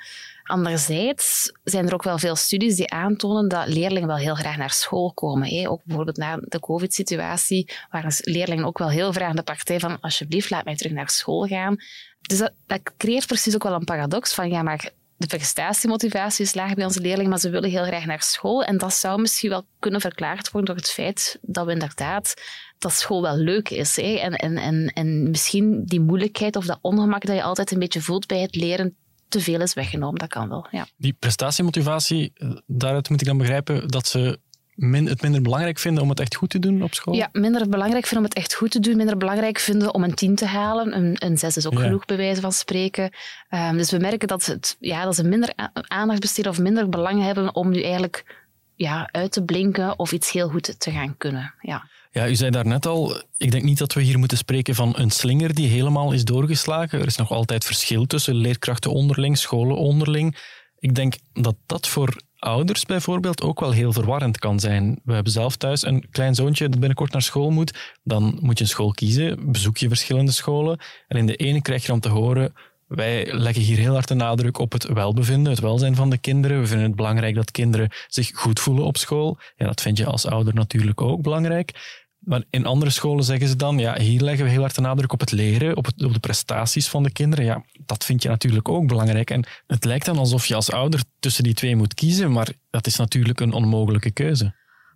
Anderzijds 0.52 1.52
zijn 1.64 1.86
er 1.86 1.94
ook 1.94 2.02
wel 2.02 2.18
veel 2.18 2.36
studies 2.36 2.76
die 2.76 2.90
aantonen 2.90 3.48
dat 3.48 3.68
leerlingen 3.68 4.08
wel 4.08 4.16
heel 4.16 4.34
graag 4.34 4.56
naar 4.56 4.70
school 4.70 5.12
komen. 5.12 5.48
Hè. 5.48 5.68
Ook 5.68 5.80
bijvoorbeeld 5.84 6.16
na 6.16 6.36
de 6.40 6.60
COVID-situatie 6.60 7.70
waren 7.90 8.12
leerlingen 8.18 8.64
ook 8.64 8.78
wel 8.78 8.90
heel 8.90 9.12
graag 9.12 9.34
de 9.34 9.42
partij 9.42 9.80
van 9.80 10.00
alsjeblieft, 10.00 10.50
laat 10.50 10.64
mij 10.64 10.76
terug 10.76 10.92
naar 10.92 11.10
school 11.10 11.46
gaan. 11.46 11.76
Dus 12.20 12.38
dat, 12.38 12.80
creëert 12.96 13.26
precies 13.26 13.54
ook 13.54 13.62
wel 13.62 13.72
een 13.72 13.84
paradox 13.84 14.34
van 14.34 14.48
ja, 14.50 14.62
maar 14.62 14.90
de 15.16 15.26
prestatiemotivatie 15.26 16.44
is 16.44 16.54
laag 16.54 16.74
bij 16.74 16.84
onze 16.84 17.00
leerlingen, 17.00 17.30
maar 17.30 17.40
ze 17.40 17.50
willen 17.50 17.70
heel 17.70 17.84
graag 17.84 18.04
naar 18.06 18.22
school. 18.22 18.64
En 18.64 18.78
dat 18.78 18.94
zou 18.94 19.20
misschien 19.20 19.50
wel 19.50 19.66
kunnen 19.78 20.00
verklaard 20.00 20.50
worden 20.50 20.74
door 20.74 20.84
het 20.84 20.92
feit 20.92 21.38
dat 21.42 21.66
we 21.66 21.72
inderdaad 21.72 22.34
dat 22.78 22.92
school 22.92 23.22
wel 23.22 23.36
leuk 23.36 23.68
is. 23.68 23.96
Hè? 23.96 24.14
En, 24.14 24.32
en, 24.32 24.56
en, 24.56 24.86
en 24.94 25.30
misschien 25.30 25.84
die 25.84 26.00
moeilijkheid 26.00 26.56
of 26.56 26.66
dat 26.66 26.78
ongemak 26.80 27.26
dat 27.26 27.36
je 27.36 27.42
altijd 27.42 27.70
een 27.70 27.78
beetje 27.78 28.00
voelt 28.00 28.26
bij 28.26 28.40
het 28.40 28.54
leren 28.54 28.96
te 29.32 29.40
veel 29.40 29.60
is 29.60 29.74
weggenomen. 29.74 30.18
Dat 30.18 30.28
kan 30.28 30.48
wel, 30.48 30.66
ja. 30.70 30.86
Die 30.96 31.16
prestatiemotivatie, 31.18 32.32
eh, 32.34 32.50
daaruit 32.66 33.08
moet 33.08 33.20
ik 33.20 33.26
dan 33.26 33.38
begrijpen 33.38 33.88
dat 33.88 34.06
ze 34.06 34.38
min, 34.74 35.06
het 35.06 35.22
minder 35.22 35.42
belangrijk 35.42 35.78
vinden 35.78 36.02
om 36.02 36.08
het 36.08 36.20
echt 36.20 36.34
goed 36.34 36.50
te 36.50 36.58
doen 36.58 36.82
op 36.82 36.94
school? 36.94 37.14
Ja, 37.14 37.28
minder 37.32 37.68
belangrijk 37.68 38.06
vinden 38.06 38.24
om 38.24 38.30
het 38.34 38.38
echt 38.38 38.54
goed 38.54 38.70
te 38.70 38.80
doen. 38.80 38.96
Minder 38.96 39.16
belangrijk 39.16 39.58
vinden 39.58 39.94
om 39.94 40.04
een 40.04 40.14
tien 40.14 40.34
te 40.34 40.46
halen. 40.46 40.96
Een, 40.96 41.16
een 41.18 41.38
zes 41.38 41.56
is 41.56 41.66
ook 41.66 41.78
genoeg, 41.78 42.04
bij 42.04 42.16
wijze 42.16 42.40
van 42.40 42.52
spreken. 42.52 43.10
Um, 43.50 43.76
dus 43.76 43.90
we 43.90 43.98
merken 43.98 44.28
dat, 44.28 44.46
het, 44.46 44.76
ja, 44.80 45.04
dat 45.04 45.14
ze 45.14 45.24
minder 45.24 45.52
aandacht 45.72 46.20
besteden 46.20 46.50
of 46.50 46.58
minder 46.58 46.88
belang 46.88 47.22
hebben 47.22 47.54
om 47.54 47.70
nu 47.70 47.82
eigenlijk 47.82 48.44
ja, 48.74 49.08
uit 49.12 49.32
te 49.32 49.44
blinken 49.44 49.98
of 49.98 50.12
iets 50.12 50.32
heel 50.32 50.48
goed 50.48 50.80
te 50.80 50.90
gaan 50.90 51.16
kunnen. 51.16 51.54
Ja. 51.60 51.88
Ja, 52.14 52.28
u 52.28 52.34
zei 52.34 52.50
daarnet 52.50 52.86
al, 52.86 53.22
ik 53.36 53.50
denk 53.50 53.64
niet 53.64 53.78
dat 53.78 53.92
we 53.92 54.02
hier 54.02 54.18
moeten 54.18 54.36
spreken 54.36 54.74
van 54.74 54.92
een 54.96 55.10
slinger 55.10 55.54
die 55.54 55.68
helemaal 55.68 56.12
is 56.12 56.24
doorgeslagen. 56.24 57.00
Er 57.00 57.06
is 57.06 57.16
nog 57.16 57.30
altijd 57.30 57.64
verschil 57.64 58.06
tussen 58.06 58.34
leerkrachten 58.34 58.90
onderling, 58.90 59.38
scholen 59.38 59.76
onderling. 59.76 60.36
Ik 60.78 60.94
denk 60.94 61.14
dat 61.32 61.56
dat 61.66 61.88
voor 61.88 62.20
ouders 62.38 62.84
bijvoorbeeld 62.84 63.42
ook 63.42 63.60
wel 63.60 63.70
heel 63.70 63.92
verwarrend 63.92 64.38
kan 64.38 64.60
zijn. 64.60 65.00
We 65.04 65.12
hebben 65.12 65.32
zelf 65.32 65.56
thuis 65.56 65.86
een 65.86 66.06
klein 66.10 66.34
zoontje 66.34 66.68
dat 66.68 66.78
binnenkort 66.78 67.12
naar 67.12 67.22
school 67.22 67.50
moet. 67.50 67.96
Dan 68.02 68.38
moet 68.40 68.58
je 68.58 68.64
een 68.64 68.70
school 68.70 68.92
kiezen, 68.92 69.52
bezoek 69.52 69.76
je 69.76 69.88
verschillende 69.88 70.32
scholen. 70.32 70.80
En 71.08 71.18
in 71.18 71.26
de 71.26 71.36
ene 71.36 71.62
krijg 71.62 71.82
je 71.82 71.88
dan 71.88 72.00
te 72.00 72.08
horen, 72.08 72.52
wij 72.86 73.32
leggen 73.32 73.62
hier 73.62 73.78
heel 73.78 73.92
hard 73.92 74.08
de 74.08 74.14
nadruk 74.14 74.58
op 74.58 74.72
het 74.72 74.84
welbevinden, 74.84 75.52
het 75.52 75.60
welzijn 75.60 75.94
van 75.94 76.10
de 76.10 76.18
kinderen. 76.18 76.60
We 76.60 76.66
vinden 76.66 76.86
het 76.86 76.96
belangrijk 76.96 77.34
dat 77.34 77.50
kinderen 77.50 77.90
zich 78.08 78.30
goed 78.34 78.60
voelen 78.60 78.84
op 78.84 78.96
school. 78.96 79.38
Ja, 79.56 79.66
dat 79.66 79.80
vind 79.80 79.98
je 79.98 80.06
als 80.06 80.26
ouder 80.26 80.54
natuurlijk 80.54 81.00
ook 81.00 81.22
belangrijk. 81.22 82.01
Maar 82.24 82.42
in 82.50 82.66
andere 82.66 82.90
scholen 82.90 83.24
zeggen 83.24 83.48
ze 83.48 83.56
dan, 83.56 83.78
ja, 83.78 83.98
hier 83.98 84.20
leggen 84.20 84.44
we 84.44 84.50
heel 84.50 84.60
hard 84.60 84.74
de 84.74 84.80
nadruk 84.80 85.12
op 85.12 85.20
het 85.20 85.32
leren, 85.32 85.76
op, 85.76 85.86
op 85.86 86.12
de 86.12 86.20
prestaties 86.20 86.88
van 86.88 87.02
de 87.02 87.10
kinderen. 87.10 87.44
Ja, 87.44 87.64
dat 87.86 88.04
vind 88.04 88.22
je 88.22 88.28
natuurlijk 88.28 88.68
ook 88.68 88.86
belangrijk. 88.86 89.30
En 89.30 89.44
het 89.66 89.84
lijkt 89.84 90.04
dan 90.04 90.18
alsof 90.18 90.46
je 90.46 90.54
als 90.54 90.70
ouder 90.70 91.02
tussen 91.18 91.44
die 91.44 91.54
twee 91.54 91.76
moet 91.76 91.94
kiezen, 91.94 92.32
maar 92.32 92.48
dat 92.70 92.86
is 92.86 92.96
natuurlijk 92.96 93.40
een 93.40 93.52
onmogelijke 93.52 94.10
keuze. 94.10 94.54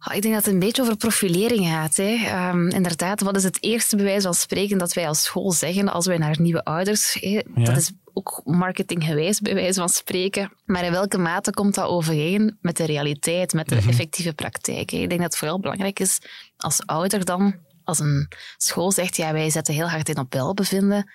Oh, 0.08 0.14
ik 0.14 0.22
denk 0.22 0.34
dat 0.34 0.44
het 0.44 0.54
een 0.54 0.60
beetje 0.60 0.82
over 0.82 0.96
profilering 0.96 1.66
gaat. 1.66 1.96
Hè. 1.96 2.48
Um, 2.48 2.68
inderdaad, 2.68 3.20
wat 3.20 3.36
is 3.36 3.44
het 3.44 3.62
eerste 3.62 3.96
bewijs 3.96 4.22
van 4.22 4.34
spreken 4.34 4.78
dat 4.78 4.92
wij 4.92 5.08
als 5.08 5.22
school 5.22 5.52
zeggen 5.52 5.88
als 5.88 6.06
wij 6.06 6.18
naar 6.18 6.40
nieuwe 6.40 6.64
ouders... 6.64 7.16
Hè, 7.20 7.40
Dat 7.54 7.76
is 7.76 7.92
ook 8.12 8.40
marketinggewijs, 8.44 9.40
bij 9.40 9.54
wijze 9.54 9.80
van 9.80 9.88
spreken. 9.88 10.52
Maar 10.64 10.84
in 10.84 10.92
welke 10.92 11.18
mate 11.18 11.50
komt 11.50 11.74
dat 11.74 11.88
overeen 11.88 12.56
met 12.60 12.76
de 12.76 12.84
realiteit, 12.84 13.52
met 13.52 13.68
de 13.68 13.74
mhm. 13.74 13.88
effectieve 13.88 14.32
praktijk? 14.32 14.92
Ik 14.92 15.08
denk 15.08 15.20
dat 15.20 15.30
het 15.30 15.36
vooral 15.36 15.60
belangrijk 15.60 16.00
is 16.00 16.18
als 16.56 16.86
ouder 16.86 17.24
dan, 17.24 17.54
als 17.84 17.98
een 17.98 18.28
school 18.56 18.92
zegt, 18.92 19.16
ja, 19.16 19.32
wij 19.32 19.50
zetten 19.50 19.74
heel 19.74 19.88
hard 19.88 20.08
in 20.08 20.18
op 20.18 20.32
welbevinden, 20.32 21.10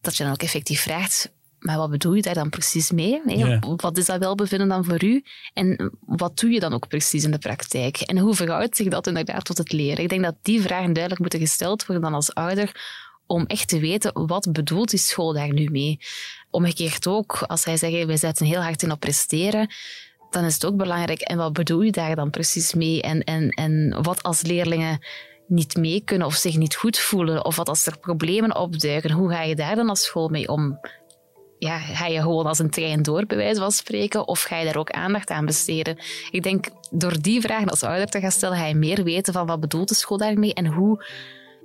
dat 0.00 0.16
je 0.16 0.22
dan 0.22 0.32
ook 0.32 0.42
effectief 0.42 0.80
vraagt, 0.80 1.30
maar 1.64 1.76
wat 1.76 1.90
bedoel 1.90 2.14
je 2.14 2.22
daar 2.22 2.34
dan 2.34 2.48
precies 2.48 2.90
mee? 2.90 3.22
Wat 3.76 3.96
is 3.96 4.06
dat 4.06 4.18
welbevinden 4.18 4.68
dan 4.68 4.84
voor 4.84 5.04
u? 5.04 5.24
En 5.52 5.92
wat 6.00 6.38
doe 6.38 6.50
je 6.50 6.60
dan 6.60 6.72
ook 6.72 6.88
precies 6.88 7.24
in 7.24 7.30
de 7.30 7.38
praktijk? 7.38 7.96
En 7.96 8.18
hoe 8.18 8.34
verhoudt 8.34 8.76
zich 8.76 8.88
dat 8.88 9.06
inderdaad 9.06 9.44
tot 9.44 9.58
het 9.58 9.72
leren? 9.72 10.02
Ik 10.02 10.08
denk 10.08 10.22
dat 10.22 10.34
die 10.42 10.62
vragen 10.62 10.92
duidelijk 10.92 11.20
moeten 11.20 11.40
gesteld 11.40 11.86
worden 11.86 12.04
dan 12.04 12.14
als 12.14 12.34
ouder, 12.34 12.72
om 13.26 13.46
echt 13.46 13.68
te 13.68 13.78
weten 13.78 14.26
wat 14.26 14.52
bedoelt 14.52 14.90
die 14.90 14.98
school 14.98 15.32
daar 15.32 15.52
nu 15.52 15.68
mee. 15.70 15.98
Omgekeerd 16.50 17.06
ook, 17.06 17.42
als 17.46 17.64
hij 17.64 17.76
zegt, 17.76 18.06
wij 18.06 18.16
zetten 18.16 18.46
heel 18.46 18.62
hard 18.62 18.82
in 18.82 18.92
op 18.92 19.00
presteren, 19.00 19.68
dan 20.30 20.44
is 20.44 20.54
het 20.54 20.64
ook 20.64 20.76
belangrijk. 20.76 21.20
En 21.20 21.36
wat 21.36 21.52
bedoel 21.52 21.80
je 21.80 21.92
daar 21.92 22.16
dan 22.16 22.30
precies 22.30 22.74
mee? 22.74 23.02
En, 23.02 23.22
en, 23.22 23.48
en 23.48 24.02
wat 24.02 24.22
als 24.22 24.42
leerlingen 24.42 24.98
niet 25.46 25.76
mee 25.76 26.00
kunnen 26.04 26.26
of 26.26 26.34
zich 26.34 26.56
niet 26.56 26.74
goed 26.74 26.98
voelen? 26.98 27.44
Of 27.44 27.56
wat 27.56 27.68
als 27.68 27.86
er 27.86 27.98
problemen 27.98 28.56
opduiken? 28.56 29.10
Hoe 29.10 29.30
ga 29.30 29.42
je 29.42 29.54
daar 29.54 29.76
dan 29.76 29.88
als 29.88 30.02
school 30.02 30.28
mee 30.28 30.48
om? 30.48 30.78
Ja, 31.64 31.78
ga 31.78 32.06
je 32.06 32.20
gewoon 32.20 32.46
als 32.46 32.58
een 32.58 32.70
trein 32.70 33.02
door, 33.02 33.26
bij 33.26 33.54
van 33.54 33.72
spreken? 33.72 34.28
Of 34.28 34.42
ga 34.42 34.58
je 34.58 34.64
daar 34.64 34.76
ook 34.76 34.90
aandacht 34.90 35.30
aan 35.30 35.46
besteden? 35.46 35.96
Ik 36.30 36.42
denk, 36.42 36.66
door 36.90 37.20
die 37.20 37.40
vragen 37.40 37.68
als 37.68 37.82
ouder 37.82 38.06
te 38.06 38.20
gaan 38.20 38.30
stellen, 38.30 38.56
ga 38.56 38.66
je 38.66 38.74
meer 38.74 39.04
weten 39.04 39.32
van 39.32 39.46
wat 39.46 39.60
bedoelt 39.60 39.88
de 39.88 39.94
school 39.94 40.18
daarmee 40.18 40.54
en 40.54 40.66
hoe 40.66 41.04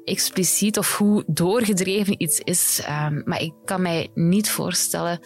expliciet 0.05 0.77
of 0.77 0.97
hoe 0.97 1.23
doorgedreven 1.27 2.21
iets 2.21 2.39
is. 2.39 2.81
Um, 2.89 3.21
maar 3.25 3.41
ik 3.41 3.53
kan 3.65 3.81
mij 3.81 4.09
niet 4.13 4.49
voorstellen 4.49 5.19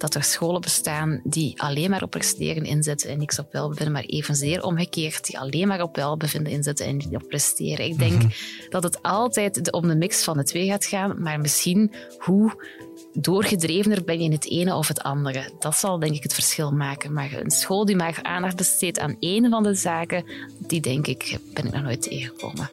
dat 0.00 0.14
er 0.14 0.22
scholen 0.22 0.60
bestaan 0.60 1.20
die 1.24 1.62
alleen 1.62 1.90
maar 1.90 2.02
op 2.02 2.10
presteren 2.10 2.64
inzetten 2.64 3.10
en 3.10 3.18
niks 3.18 3.38
op 3.38 3.52
welbevinden, 3.52 3.92
maar 3.92 4.02
evenzeer 4.02 4.62
omgekeerd, 4.62 5.26
die 5.26 5.38
alleen 5.38 5.68
maar 5.68 5.82
op 5.82 5.96
welbevinden 5.96 6.52
inzetten 6.52 6.86
en 6.86 6.96
niet 6.96 7.14
op 7.14 7.28
presteren. 7.28 7.86
Ik 7.86 7.98
denk 7.98 8.22
mhm. 8.22 8.30
dat 8.68 8.82
het 8.82 9.02
altijd 9.02 9.72
om 9.72 9.88
de 9.88 9.96
mix 9.96 10.24
van 10.24 10.36
de 10.36 10.44
twee 10.44 10.66
gaat 10.66 10.84
gaan, 10.84 11.22
maar 11.22 11.40
misschien 11.40 11.92
hoe 12.18 12.64
doorgedrevener 13.12 14.04
ben 14.04 14.18
je 14.18 14.24
in 14.24 14.32
het 14.32 14.50
ene 14.50 14.74
of 14.74 14.88
het 14.88 15.02
andere. 15.02 15.50
Dat 15.58 15.76
zal 15.76 15.98
denk 15.98 16.14
ik 16.14 16.22
het 16.22 16.34
verschil 16.34 16.72
maken. 16.72 17.12
Maar 17.12 17.32
een 17.32 17.50
school 17.50 17.84
die 17.84 17.96
maar 17.96 18.18
aandacht 18.22 18.56
besteedt 18.56 18.98
aan 18.98 19.16
één 19.18 19.50
van 19.50 19.62
de 19.62 19.74
zaken, 19.74 20.24
die 20.58 20.80
denk 20.80 21.06
ik, 21.06 21.38
ben 21.54 21.66
ik 21.66 21.72
nog 21.72 21.82
nooit 21.82 22.02
tegengekomen. 22.02 22.70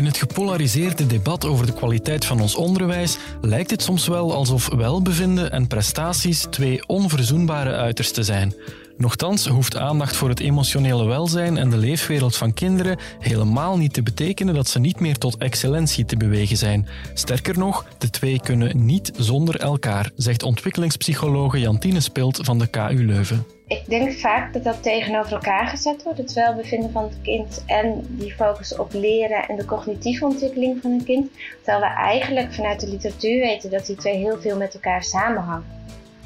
In 0.00 0.06
het 0.06 0.18
gepolariseerde 0.18 1.06
debat 1.06 1.44
over 1.44 1.66
de 1.66 1.72
kwaliteit 1.72 2.24
van 2.24 2.40
ons 2.40 2.54
onderwijs 2.54 3.18
lijkt 3.40 3.70
het 3.70 3.82
soms 3.82 4.06
wel 4.06 4.34
alsof 4.34 4.68
welbevinden 4.68 5.52
en 5.52 5.66
prestaties 5.66 6.46
twee 6.50 6.86
onverzoenbare 6.86 7.74
uitersten 7.74 8.24
zijn. 8.24 8.54
Nochtans 8.96 9.46
hoeft 9.46 9.76
aandacht 9.76 10.16
voor 10.16 10.28
het 10.28 10.40
emotionele 10.40 11.04
welzijn 11.04 11.56
en 11.56 11.70
de 11.70 11.76
leefwereld 11.76 12.36
van 12.36 12.54
kinderen 12.54 12.98
helemaal 13.18 13.76
niet 13.76 13.92
te 13.92 14.02
betekenen 14.02 14.54
dat 14.54 14.68
ze 14.68 14.78
niet 14.78 15.00
meer 15.00 15.18
tot 15.18 15.36
excellentie 15.36 16.04
te 16.04 16.16
bewegen 16.16 16.56
zijn. 16.56 16.88
Sterker 17.14 17.58
nog, 17.58 17.86
de 17.98 18.10
twee 18.10 18.40
kunnen 18.40 18.84
niet 18.84 19.12
zonder 19.16 19.56
elkaar, 19.56 20.10
zegt 20.16 20.42
ontwikkelingspsychologe 20.42 21.60
Jantine 21.60 22.00
Spilt 22.00 22.38
van 22.42 22.58
de 22.58 22.66
KU 22.66 23.06
Leuven. 23.06 23.59
Ik 23.70 23.82
denk 23.88 24.12
vaak 24.12 24.52
dat 24.52 24.64
dat 24.64 24.82
tegenover 24.82 25.32
elkaar 25.32 25.66
gezet 25.66 26.02
wordt, 26.02 26.18
het 26.18 26.32
welbevinden 26.32 26.90
van 26.90 27.02
het 27.02 27.18
kind 27.22 27.62
en 27.66 28.04
die 28.08 28.32
focus 28.32 28.76
op 28.76 28.92
leren 28.92 29.48
en 29.48 29.56
de 29.56 29.64
cognitieve 29.64 30.24
ontwikkeling 30.24 30.82
van 30.82 30.90
een 30.90 31.04
kind. 31.04 31.30
Terwijl 31.62 31.80
we 31.80 31.86
eigenlijk 31.86 32.52
vanuit 32.52 32.80
de 32.80 32.88
literatuur 32.88 33.40
weten 33.40 33.70
dat 33.70 33.86
die 33.86 33.96
twee 33.96 34.16
heel 34.16 34.40
veel 34.40 34.56
met 34.56 34.74
elkaar 34.74 35.04
samenhangen 35.04 35.64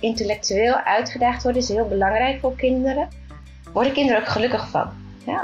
intellectueel 0.05 0.75
uitgedaagd 0.75 1.43
worden 1.43 1.63
is 1.63 1.69
heel 1.69 1.89
belangrijk 1.89 2.41
voor 2.41 2.57
kinderen. 2.57 3.09
Worden 3.73 3.93
kinderen 3.93 4.21
ook 4.21 4.29
gelukkig 4.29 4.69
van. 4.69 4.91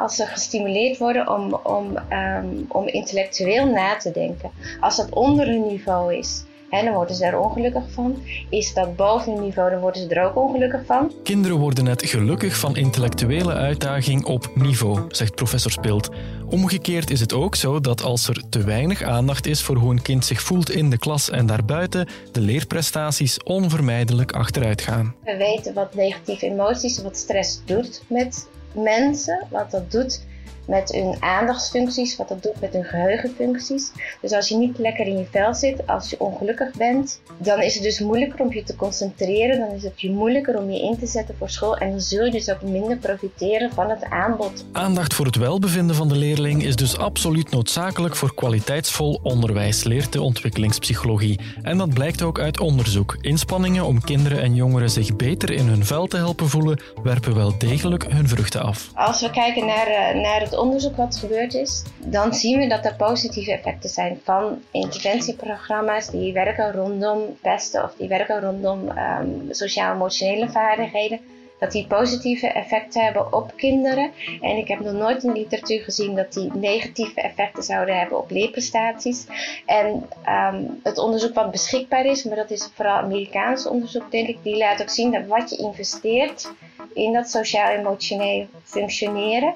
Als 0.01 0.17
ze 0.17 0.27
gestimuleerd 0.27 0.99
worden 0.99 1.29
om, 1.35 1.55
om, 1.55 1.97
um, 2.13 2.67
om 2.69 2.87
intellectueel 2.87 3.67
na 3.67 3.97
te 3.97 4.11
denken. 4.11 4.51
Als 4.81 4.97
dat 4.97 5.11
onder 5.11 5.47
hun 5.47 5.67
niveau 5.67 6.15
is, 6.15 6.45
en 6.71 6.85
dan 6.85 6.95
worden 6.95 7.17
ze 7.17 7.25
er 7.25 7.39
ongelukkig 7.39 7.83
van. 7.91 8.23
Is 8.49 8.75
dat 8.75 8.97
boven 8.97 9.33
hun 9.33 9.43
niveau, 9.43 9.71
dan 9.71 9.81
worden 9.81 10.03
ze 10.03 10.15
er 10.15 10.25
ook 10.25 10.37
ongelukkig 10.37 10.81
van. 10.87 11.13
Kinderen 11.23 11.59
worden 11.59 11.85
net 11.85 12.05
gelukkig 12.07 12.57
van 12.57 12.77
intellectuele 12.77 13.53
uitdaging 13.53 14.25
op 14.25 14.51
niveau, 14.55 15.05
zegt 15.09 15.35
professor 15.35 15.71
Spilt. 15.71 16.09
Omgekeerd 16.49 17.11
is 17.11 17.21
het 17.21 17.33
ook 17.33 17.55
zo 17.55 17.81
dat 17.81 18.03
als 18.03 18.29
er 18.29 18.43
te 18.49 18.65
weinig 18.65 19.03
aandacht 19.03 19.47
is 19.47 19.63
voor 19.63 19.77
hoe 19.77 19.91
een 19.91 20.03
kind 20.03 20.25
zich 20.25 20.41
voelt 20.41 20.71
in 20.71 20.91
de 20.91 20.99
klas 20.99 21.31
en 21.31 21.47
daarbuiten, 21.47 22.09
de 22.33 22.41
leerprestaties 22.41 23.43
onvermijdelijk 23.43 24.33
achteruit 24.33 24.83
gaan. 24.83 25.15
We 25.25 25.37
weten 25.37 25.75
wat 25.75 25.95
negatieve 25.95 26.47
emoties, 26.47 27.03
wat 27.03 27.17
stress 27.17 27.61
doet 27.65 28.03
met 28.07 28.49
mensen, 28.73 29.47
wat 29.51 29.71
dat 29.71 29.91
doet 29.91 30.29
met 30.71 30.93
hun 30.93 31.17
aandachtsfuncties, 31.21 32.17
wat 32.17 32.29
dat 32.29 32.43
doet 32.43 32.61
met 32.61 32.73
hun 32.73 32.85
geheugenfuncties. 32.85 33.93
Dus 34.21 34.33
als 34.33 34.49
je 34.49 34.57
niet 34.57 34.79
lekker 34.79 35.07
in 35.07 35.19
je 35.19 35.27
vel 35.31 35.55
zit, 35.55 35.87
als 35.87 36.11
je 36.11 36.21
ongelukkig 36.21 36.71
bent, 36.77 37.21
dan 37.39 37.63
is 37.63 37.75
het 37.75 37.83
dus 37.83 38.01
moeilijker 38.01 38.41
om 38.41 38.53
je 38.53 38.63
te 38.63 38.77
concentreren. 38.77 39.59
Dan 39.59 39.71
is 39.71 39.83
het 39.83 40.01
je 40.01 40.11
moeilijker 40.11 40.59
om 40.59 40.71
je 40.71 40.81
in 40.81 40.99
te 40.99 41.07
zetten 41.07 41.35
voor 41.39 41.51
school 41.51 41.77
en 41.77 41.91
dan 41.91 42.01
zul 42.01 42.25
je 42.25 42.31
dus 42.31 42.51
ook 42.51 42.63
minder 42.63 42.97
profiteren 42.97 43.73
van 43.73 43.91
het 43.91 44.05
aanbod. 44.05 44.65
Aandacht 44.73 45.15
voor 45.15 45.27
het 45.27 45.37
welbevinden 45.37 45.97
van 45.97 46.09
de 46.09 46.17
leerling 46.17 46.65
is 46.65 46.77
dus 46.77 46.99
absoluut 46.99 47.51
noodzakelijk 47.51 48.17
voor 48.17 48.35
kwaliteitsvol 48.35 49.21
onderwijs, 49.23 49.85
leert 49.85 50.13
de 50.13 50.23
ontwikkelingspsychologie. 50.23 51.41
En 51.63 51.79
dat 51.79 51.95
blijkt 51.95 52.23
ook 52.23 52.39
uit 52.41 52.61
onderzoek. 52.61 53.17
Inspanningen 53.21 53.85
om 53.85 54.01
kinderen 54.01 54.43
en 54.43 54.55
jongeren 54.55 54.91
zich 54.91 55.17
beter 55.17 55.51
in 55.51 55.67
hun 55.67 55.85
vel 55.85 56.07
te 56.07 56.17
helpen 56.17 56.49
voelen, 56.49 56.81
werpen 57.03 57.35
wel 57.35 57.59
degelijk 57.59 58.13
hun 58.13 58.29
vruchten 58.29 58.63
af. 58.63 58.91
Als 58.95 59.21
we 59.21 59.31
kijken 59.31 59.67
naar, 59.67 59.87
eh, 59.87 60.23
naar 60.23 60.41
het 60.41 60.57
onderzoek 60.61 60.97
wat 60.97 61.17
gebeurd 61.17 61.55
is, 61.55 61.83
dan 61.99 62.35
zien 62.35 62.59
we 62.59 62.67
dat 62.67 62.85
er 62.85 62.95
positieve 62.95 63.53
effecten 63.53 63.91
zijn 63.91 64.21
van 64.25 64.63
interventieprogramma's 64.71 66.11
die 66.11 66.33
werken 66.33 66.73
rondom 66.73 67.37
pesten 67.41 67.85
of 67.85 67.95
die 67.97 68.09
werken 68.09 68.41
rondom 68.41 68.89
um, 68.89 69.47
sociaal-emotionele 69.51 70.49
vaardigheden. 70.49 71.21
dat 71.61 71.73
die 71.73 71.87
positieve 71.87 72.47
effecten 72.47 73.05
hebben 73.05 73.33
op 73.33 73.53
kinderen. 73.57 74.13
En 74.41 74.57
ik 74.57 74.69
heb 74.69 74.81
nog 74.81 74.93
nooit 74.93 75.23
in 75.23 75.33
de 75.33 75.39
literatuur 75.39 75.81
gezien 75.81 76.15
dat 76.15 76.33
die 76.33 76.51
negatieve 76.55 77.21
effecten 77.21 77.63
zouden 77.63 77.99
hebben 77.99 78.19
op 78.19 78.31
leerprestaties. 78.31 79.27
En 79.67 80.09
ehm, 80.25 80.63
het 80.83 80.99
onderzoek 80.99 81.35
wat 81.35 81.51
beschikbaar 81.51 82.05
is, 82.05 82.25
maar 82.25 82.37
dat 82.37 82.51
is 82.51 82.71
vooral 82.75 82.97
Amerikaans 82.97 83.67
onderzoek, 83.67 84.11
denk 84.11 84.29
ik, 84.29 84.39
die 84.43 84.57
laat 84.57 84.83
ook 84.83 84.91
zien 84.91 85.13
dat 85.13 85.27
wat 85.27 85.51
je 85.51 85.57
investeert 85.57 86.53
in 86.95 87.13
dat 87.13 87.31
sociaal-emotioneel 87.31 88.47
functioneren, 88.63 89.55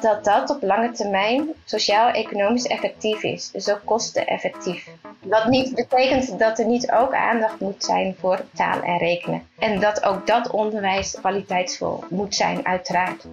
dat 0.00 0.24
dat 0.24 0.50
op 0.50 0.62
lange 0.62 0.90
termijn 0.90 1.52
sociaal-economisch 1.64 2.66
effectief 2.66 3.22
is, 3.22 3.50
dus 3.50 3.70
ook 3.70 3.80
kosteneffectief. 3.84 4.88
Wat 5.22 5.46
niet 5.46 5.74
betekent 5.74 6.38
dat 6.38 6.58
er 6.58 6.66
niet 6.66 6.90
ook 6.90 7.14
aandacht 7.14 7.60
moet 7.60 7.84
zijn 7.84 8.16
voor 8.18 8.40
taal 8.54 8.80
en 8.80 8.98
rekenen. 8.98 9.48
En 9.58 9.80
dat 9.80 10.04
ook 10.04 10.26
dat 10.26 10.50
onderwijs 10.50 11.14
kwaliteitsvol 11.20 12.04
moet 12.08 12.34
zijn, 12.34 12.66
uiteraard. 12.66 13.26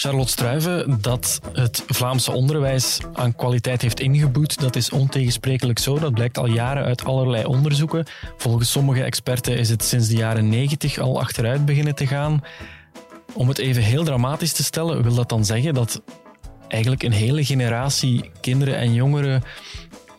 Charlotte 0.00 0.30
Struiven, 0.30 1.00
dat 1.00 1.40
het 1.52 1.82
Vlaamse 1.86 2.32
onderwijs 2.32 3.00
aan 3.12 3.36
kwaliteit 3.36 3.82
heeft 3.82 4.00
ingeboet, 4.00 4.60
dat 4.60 4.76
is 4.76 4.90
ontegensprekelijk 4.90 5.78
zo. 5.78 5.98
Dat 5.98 6.14
blijkt 6.14 6.38
al 6.38 6.46
jaren 6.46 6.84
uit 6.84 7.04
allerlei 7.04 7.44
onderzoeken. 7.44 8.06
Volgens 8.36 8.70
sommige 8.70 9.02
experten 9.02 9.58
is 9.58 9.68
het 9.68 9.84
sinds 9.84 10.08
de 10.08 10.16
jaren 10.16 10.48
90 10.48 10.98
al 10.98 11.20
achteruit 11.20 11.64
beginnen 11.64 11.94
te 11.94 12.06
gaan. 12.06 12.44
Om 13.32 13.48
het 13.48 13.58
even 13.58 13.82
heel 13.82 14.04
dramatisch 14.04 14.52
te 14.52 14.64
stellen, 14.64 15.02
wil 15.02 15.14
dat 15.14 15.28
dan 15.28 15.44
zeggen 15.44 15.74
dat 15.74 16.02
eigenlijk 16.68 17.02
een 17.02 17.12
hele 17.12 17.44
generatie 17.44 18.30
kinderen 18.40 18.76
en 18.76 18.94
jongeren 18.94 19.42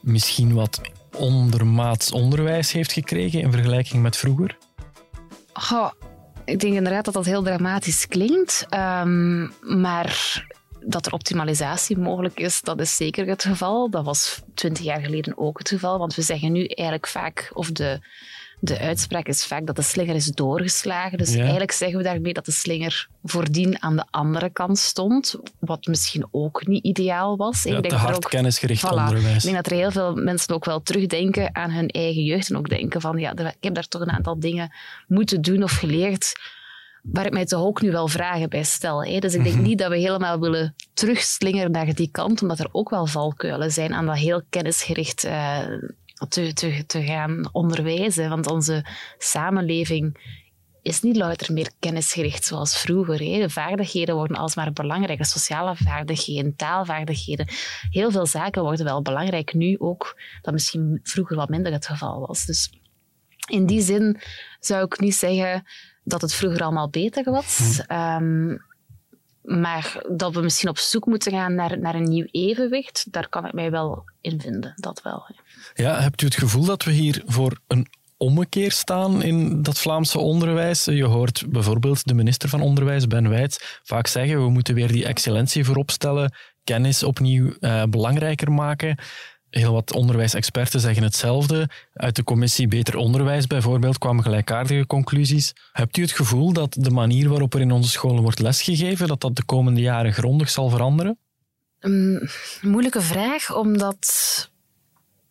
misschien 0.01 0.53
wat 0.53 0.81
ondermaats 1.17 2.11
onderwijs 2.11 2.71
heeft 2.71 2.91
gekregen 2.91 3.41
in 3.41 3.51
vergelijking 3.51 4.01
met 4.01 4.17
vroeger? 4.17 4.57
Goh, 5.53 5.91
ik 6.51 6.59
denk 6.59 6.73
inderdaad 6.73 7.05
dat 7.05 7.13
dat 7.13 7.25
heel 7.25 7.43
dramatisch 7.43 8.07
klinkt. 8.07 8.67
Um, 9.03 9.53
maar 9.61 10.43
dat 10.85 11.05
er 11.05 11.13
optimalisatie 11.13 11.97
mogelijk 11.97 12.39
is, 12.39 12.61
dat 12.61 12.79
is 12.79 12.95
zeker 12.95 13.27
het 13.27 13.43
geval. 13.43 13.89
Dat 13.89 14.05
was 14.05 14.41
twintig 14.53 14.83
jaar 14.83 15.01
geleden 15.01 15.37
ook 15.37 15.57
het 15.57 15.69
geval. 15.69 15.97
Want 15.97 16.15
we 16.15 16.21
zeggen 16.21 16.51
nu 16.51 16.65
eigenlijk 16.65 17.07
vaak, 17.07 17.51
of 17.53 17.71
de 17.71 17.99
de 18.61 18.79
uitspraak 18.79 19.27
is 19.27 19.45
vaak 19.45 19.65
dat 19.65 19.75
de 19.75 19.81
slinger 19.81 20.15
is 20.15 20.25
doorgeslagen. 20.25 21.17
Dus 21.17 21.35
eigenlijk 21.35 21.71
zeggen 21.71 21.97
we 21.97 22.03
daarmee 22.03 22.33
dat 22.33 22.45
de 22.45 22.51
slinger 22.51 23.07
voordien 23.23 23.81
aan 23.81 23.95
de 23.95 24.05
andere 24.09 24.49
kant 24.49 24.77
stond. 24.77 25.35
Wat 25.59 25.85
misschien 25.85 26.27
ook 26.31 26.67
niet 26.67 26.83
ideaal 26.83 27.37
was. 27.37 27.63
Ja, 27.63 27.75
ik 27.75 27.81
denk 27.81 27.93
te 27.93 27.99
hard 27.99 28.15
ook, 28.15 28.29
kennisgericht 28.29 28.91
onderwijs. 28.91 29.35
Ik 29.35 29.41
denk 29.41 29.55
dat 29.55 29.65
er 29.65 29.77
heel 29.77 29.91
veel 29.91 30.15
mensen 30.15 30.53
ook 30.55 30.65
wel 30.65 30.81
terugdenken 30.81 31.55
aan 31.55 31.71
hun 31.71 31.87
eigen 31.87 32.23
jeugd. 32.23 32.49
En 32.49 32.57
ook 32.57 32.69
denken 32.69 33.01
van, 33.01 33.17
ja, 33.17 33.31
ik 33.37 33.55
heb 33.59 33.73
daar 33.73 33.87
toch 33.87 34.01
een 34.01 34.11
aantal 34.11 34.39
dingen 34.39 34.71
moeten 35.07 35.41
doen 35.41 35.63
of 35.63 35.71
geleerd 35.71 36.33
waar 37.01 37.25
ik 37.25 37.33
mij 37.33 37.45
toch 37.45 37.61
ook 37.61 37.81
nu 37.81 37.91
wel 37.91 38.07
vragen 38.07 38.49
bij 38.49 38.63
stel. 38.63 39.05
Hè. 39.05 39.19
Dus 39.19 39.33
ik 39.33 39.43
denk 39.43 39.55
mhm. 39.55 39.63
niet 39.63 39.77
dat 39.77 39.89
we 39.89 39.97
helemaal 39.97 40.39
willen 40.39 40.75
terugslingeren 40.93 41.71
naar 41.71 41.93
die 41.93 42.11
kant, 42.11 42.41
omdat 42.41 42.59
er 42.59 42.69
ook 42.71 42.89
wel 42.89 43.05
valkuilen 43.05 43.71
zijn 43.71 43.93
aan 43.93 44.05
dat 44.05 44.17
heel 44.17 44.41
kennisgericht 44.49 45.25
uh, 45.25 45.59
te, 46.29 46.53
te, 46.53 46.83
te 46.87 47.03
gaan 47.03 47.49
onderwijzen. 47.51 48.29
Want 48.29 48.47
onze 48.51 48.85
samenleving 49.17 50.19
is 50.81 51.01
niet 51.01 51.15
louter 51.15 51.53
meer 51.53 51.71
kennisgericht 51.79 52.45
zoals 52.45 52.77
vroeger. 52.77 53.19
Hè. 53.19 53.39
De 53.39 53.49
vaardigheden 53.49 54.15
worden 54.15 54.37
alsmaar 54.37 54.73
belangrijker. 54.73 55.25
Sociale 55.25 55.75
vaardigheden, 55.75 56.55
taalvaardigheden. 56.55 57.47
Heel 57.89 58.11
veel 58.11 58.25
zaken 58.25 58.61
worden 58.61 58.85
wel 58.85 59.01
belangrijk 59.01 59.53
nu 59.53 59.75
ook, 59.79 60.19
dat 60.41 60.53
misschien 60.53 60.99
vroeger 61.03 61.35
wat 61.35 61.49
minder 61.49 61.71
het 61.71 61.85
geval 61.85 62.27
was. 62.27 62.45
Dus 62.45 62.69
in 63.49 63.65
die 63.65 63.81
zin 63.81 64.21
zou 64.59 64.85
ik 64.85 64.99
niet 64.99 65.15
zeggen 65.15 65.63
dat 66.03 66.21
het 66.21 66.33
vroeger 66.33 66.61
allemaal 66.61 66.89
beter 66.89 67.31
was. 67.31 67.57
Hm. 67.57 67.91
Ehm, 67.91 68.57
maar 69.41 70.03
dat 70.09 70.33
we 70.33 70.41
misschien 70.41 70.69
op 70.69 70.77
zoek 70.77 71.05
moeten 71.05 71.31
gaan 71.31 71.55
naar, 71.55 71.79
naar 71.79 71.95
een 71.95 72.09
nieuw 72.09 72.27
evenwicht, 72.31 73.05
daar 73.11 73.29
kan 73.29 73.45
ik 73.45 73.53
mij 73.53 73.71
wel 73.71 74.03
in 74.21 74.41
vinden. 74.41 74.73
Dat 74.75 75.01
wel. 75.01 75.25
Ja, 75.73 76.01
hebt 76.01 76.21
u 76.21 76.25
het 76.25 76.35
gevoel 76.35 76.65
dat 76.65 76.83
we 76.83 76.91
hier 76.91 77.21
voor 77.25 77.59
een 77.67 77.87
ommekeer 78.17 78.71
staan 78.71 79.23
in 79.23 79.61
dat 79.61 79.79
Vlaamse 79.79 80.19
onderwijs? 80.19 80.85
Je 80.85 81.05
hoort 81.05 81.43
bijvoorbeeld 81.49 82.07
de 82.07 82.13
minister 82.13 82.49
van 82.49 82.61
Onderwijs, 82.61 83.07
Ben 83.07 83.29
Wijts, 83.29 83.79
vaak 83.83 84.07
zeggen 84.07 84.43
we 84.43 84.49
moeten 84.49 84.75
weer 84.75 84.91
die 84.91 85.05
excellentie 85.05 85.65
voorop 85.65 85.91
stellen, 85.91 86.33
kennis 86.63 87.03
opnieuw 87.03 87.53
eh, 87.59 87.83
belangrijker 87.83 88.51
maken. 88.51 88.97
Heel 89.51 89.73
wat 89.73 89.93
onderwijsexperten 89.93 90.79
zeggen 90.79 91.03
hetzelfde. 91.03 91.69
Uit 91.93 92.15
de 92.15 92.23
commissie 92.23 92.67
Beter 92.67 92.95
Onderwijs 92.95 93.47
bijvoorbeeld 93.47 93.97
kwamen 93.97 94.23
gelijkaardige 94.23 94.85
conclusies. 94.87 95.53
Hebt 95.71 95.97
u 95.97 96.01
het 96.01 96.11
gevoel 96.11 96.53
dat 96.53 96.75
de 96.79 96.91
manier 96.91 97.29
waarop 97.29 97.53
er 97.53 97.61
in 97.61 97.71
onze 97.71 97.89
scholen 97.89 98.21
wordt 98.23 98.39
lesgegeven, 98.39 99.07
dat 99.07 99.21
dat 99.21 99.35
de 99.35 99.43
komende 99.43 99.81
jaren 99.81 100.13
grondig 100.13 100.49
zal 100.49 100.69
veranderen? 100.69 101.17
Een 101.79 102.29
moeilijke 102.61 103.01
vraag, 103.01 103.55
omdat 103.55 104.49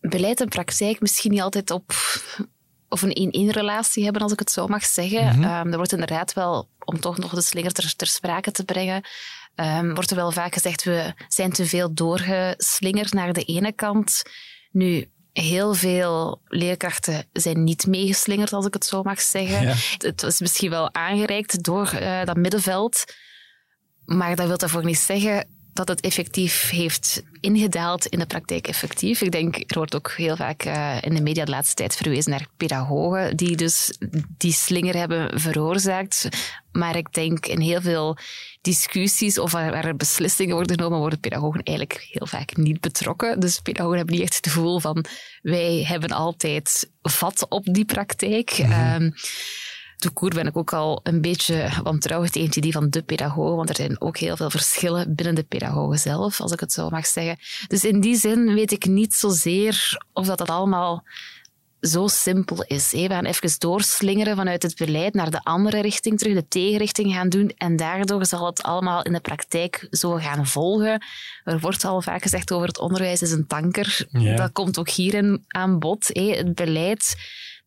beleid 0.01 0.41
en 0.41 0.49
praktijk 0.49 1.01
misschien 1.01 1.31
niet 1.31 1.41
altijd 1.41 1.71
op 1.71 1.93
of 2.89 3.03
een 3.03 3.13
één-één 3.13 3.51
relatie 3.51 4.05
hebben, 4.05 4.23
als 4.23 4.33
ik 4.33 4.39
het 4.39 4.51
zo 4.51 4.67
mag 4.67 4.85
zeggen. 4.85 5.27
Mhm. 5.27 5.43
Ehm, 5.43 5.71
er 5.71 5.77
wordt 5.77 5.93
inderdaad 5.93 6.33
wel, 6.33 6.69
om 6.85 7.01
toch 7.01 7.19
nog 7.19 7.35
de 7.35 7.41
slinger 7.41 7.73
ter, 7.73 7.97
ter 7.97 8.07
sprake 8.07 8.51
te 8.51 8.65
brengen, 8.65 9.05
um, 9.55 9.95
wordt 9.95 10.11
er 10.11 10.17
wel 10.17 10.33
vaak 10.33 10.55
gezegd, 10.55 10.85
we 10.85 11.15
zijn 11.29 11.53
te 11.53 11.67
veel 11.67 11.95
doorgeslingerd 11.95 13.13
naar 13.13 13.33
de 13.33 13.45
ene 13.45 13.73
kant. 13.73 14.23
Nu, 14.71 15.11
heel 15.33 15.75
veel 15.75 16.41
leerkrachten 16.45 17.27
zijn 17.33 17.65
niet 17.65 17.87
meegeslingerd, 17.87 18.53
als 18.53 18.67
ik 18.67 18.75
het 18.75 18.85
zo 18.85 19.03
mag 19.03 19.21
zeggen. 19.21 19.77
Het 19.99 20.23
is 20.23 20.41
misschien 20.41 20.71
wel 20.71 20.95
aangereikt 20.95 21.63
door 21.63 21.95
uh, 21.95 22.25
dat 22.25 22.37
middenveld, 22.37 23.05
maar 24.05 24.37
dat 24.37 24.47
wil 24.47 24.59
daarvoor 24.59 24.85
niet 24.85 24.99
zeggen 24.99 25.60
dat 25.73 25.89
het 25.89 26.01
effectief 26.01 26.71
heeft 26.71 27.23
ingedaald 27.41 28.07
in 28.07 28.19
de 28.19 28.27
praktijk 28.27 28.67
effectief. 28.67 29.21
Ik 29.21 29.33
denk, 29.33 29.57
er 29.57 29.77
wordt 29.77 29.95
ook 29.95 30.13
heel 30.17 30.37
vaak 30.37 30.65
uh, 30.65 30.97
in 31.01 31.15
de 31.15 31.23
media 31.23 31.45
de 31.45 31.51
laatste 31.51 31.75
tijd 31.75 31.97
verwezen 31.97 32.31
naar 32.31 32.47
pedagogen 32.57 33.37
die 33.37 33.57
dus 33.57 33.99
die 34.39 34.53
slinger 34.53 34.97
hebben 34.97 35.41
veroorzaakt. 35.41 36.29
Maar 36.73 36.97
ik 36.97 37.13
denk 37.13 37.47
in 37.47 37.61
heel 37.61 37.81
veel 37.81 38.17
discussies 38.61 39.39
of 39.39 39.53
waar, 39.53 39.71
waar 39.71 39.85
er 39.85 39.97
beslissingen 39.97 40.55
worden 40.55 40.77
genomen, 40.77 40.99
worden 40.99 41.21
pedagogen 41.21 41.63
eigenlijk 41.63 42.07
heel 42.11 42.27
vaak 42.27 42.57
niet 42.57 42.81
betrokken. 42.81 43.41
Dus 43.41 43.61
pedagogen 43.61 43.97
hebben 43.97 44.15
niet 44.15 44.25
echt 44.25 44.37
het 44.37 44.47
gevoel 44.47 44.81
van 44.81 45.05
wij 45.43 45.85
hebben 45.87 46.11
altijd 46.11 46.91
vat 47.03 47.47
op 47.49 47.65
die 47.65 47.85
praktijk. 47.85 48.59
Mm 48.59 49.15
Toekoer 50.01 50.31
ben 50.31 50.47
ik 50.47 50.57
ook 50.57 50.73
al 50.73 51.01
een 51.03 51.21
beetje 51.21 51.69
wantrouwig 51.83 52.31
tegen 52.31 52.63
die 52.63 52.73
van 52.73 52.91
de 52.91 53.03
pedagoog, 53.03 53.57
want 53.57 53.69
er 53.69 53.77
zijn 53.77 54.01
ook 54.01 54.19
heel 54.19 54.37
veel 54.37 54.51
verschillen 54.51 55.15
binnen 55.15 55.35
de 55.35 55.43
pedagogen 55.43 55.99
zelf, 55.99 56.41
als 56.41 56.53
ik 56.53 56.61
het 56.61 56.73
zo 56.73 56.89
mag 56.89 57.07
zeggen. 57.07 57.37
Dus 57.69 57.85
in 57.85 58.01
die 58.01 58.17
zin 58.17 58.55
weet 58.55 58.73
ik 58.73 58.87
niet 58.87 59.15
zozeer 59.15 60.03
of 60.13 60.27
dat, 60.27 60.39
dat 60.39 60.51
allemaal 60.51 61.05
zo 61.81 62.07
simpel 62.07 62.65
is. 62.67 62.91
We 62.91 63.07
gaan 63.09 63.25
even 63.25 63.59
doorslingeren 63.59 64.37
vanuit 64.37 64.63
het 64.63 64.77
beleid 64.77 65.15
naar 65.15 65.31
de 65.31 65.41
andere 65.43 65.81
richting 65.81 66.19
terug, 66.19 66.35
de 66.35 66.49
tegenrichting 66.49 67.13
gaan 67.13 67.29
doen 67.29 67.53
en 67.57 67.77
daardoor 67.77 68.27
zal 68.27 68.47
het 68.47 68.63
allemaal 68.63 69.03
in 69.03 69.13
de 69.13 69.21
praktijk 69.21 69.87
zo 69.91 70.15
gaan 70.15 70.47
volgen. 70.47 71.03
Er 71.45 71.61
wordt 71.61 71.85
al 71.85 72.03
vaak 72.03 72.23
gezegd 72.23 72.53
over 72.53 72.67
het 72.67 72.79
onderwijs 72.79 73.23
is 73.23 73.33
een 73.33 73.47
tanker. 73.47 74.07
Dat 74.37 74.53
komt 74.53 74.79
ook 74.79 74.89
hierin 74.89 75.45
aan 75.49 75.79
bod. 75.79 76.09
Het 76.13 76.55
beleid 76.55 77.17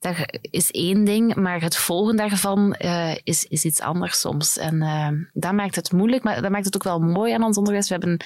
dat 0.04 0.16
is 0.42 0.72
één 0.72 1.04
ding, 1.04 1.36
maar 1.36 1.62
het 1.62 1.78
volgen 1.78 2.16
daarvan 2.16 2.76
uh, 2.80 3.16
is, 3.24 3.44
is 3.44 3.66
iets 3.66 3.80
anders 3.80 4.20
soms. 4.20 4.58
En 4.58 4.76
uh, 4.76 5.10
dat 5.34 5.54
maakt 5.54 5.76
het 5.76 5.92
moeilijk, 5.92 6.24
maar 6.24 6.42
dat 6.42 6.52
maakt 6.52 6.66
het 6.66 6.76
ook 6.76 6.84
wel 6.84 7.00
mooi 7.00 7.34
aan 7.34 7.44
ons 7.44 7.58
onderwijs. 7.58 7.88
We 7.88 7.94
hebben 7.94 8.26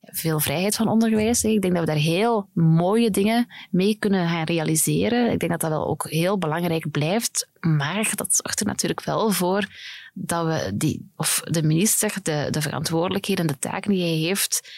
veel 0.00 0.40
vrijheid 0.40 0.76
van 0.76 0.88
onderwijs. 0.88 1.44
Ik 1.44 1.62
denk 1.62 1.74
dat 1.74 1.84
we 1.84 1.90
daar 1.90 2.02
heel 2.02 2.48
mooie 2.54 3.10
dingen 3.10 3.46
mee 3.70 3.96
kunnen 3.98 4.28
gaan 4.28 4.44
realiseren. 4.44 5.32
Ik 5.32 5.38
denk 5.38 5.52
dat 5.52 5.60
dat 5.60 5.70
wel 5.70 5.86
ook 5.86 6.10
heel 6.10 6.38
belangrijk 6.38 6.90
blijft. 6.90 7.48
Maar 7.60 8.10
dat 8.14 8.34
zorgt 8.34 8.60
er 8.60 8.66
natuurlijk 8.66 9.04
wel 9.04 9.30
voor 9.30 9.66
dat 10.14 10.46
we 10.46 10.72
die, 10.74 11.10
of 11.16 11.40
de 11.44 11.62
minister 11.62 12.14
de, 12.22 12.48
de 12.50 12.62
verantwoordelijkheden 12.62 13.46
en 13.46 13.52
de 13.52 13.58
taken 13.58 13.90
die 13.90 14.02
hij 14.02 14.28
heeft, 14.28 14.72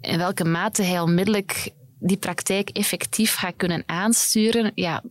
in 0.00 0.18
welke 0.18 0.44
mate 0.44 0.82
hij 0.82 1.00
onmiddellijk 1.00 1.70
die 1.98 2.16
praktijk 2.16 2.68
effectief 2.70 3.34
gaat 3.34 3.56
kunnen 3.56 3.82
aansturen, 3.86 4.72
ja, 4.74 5.02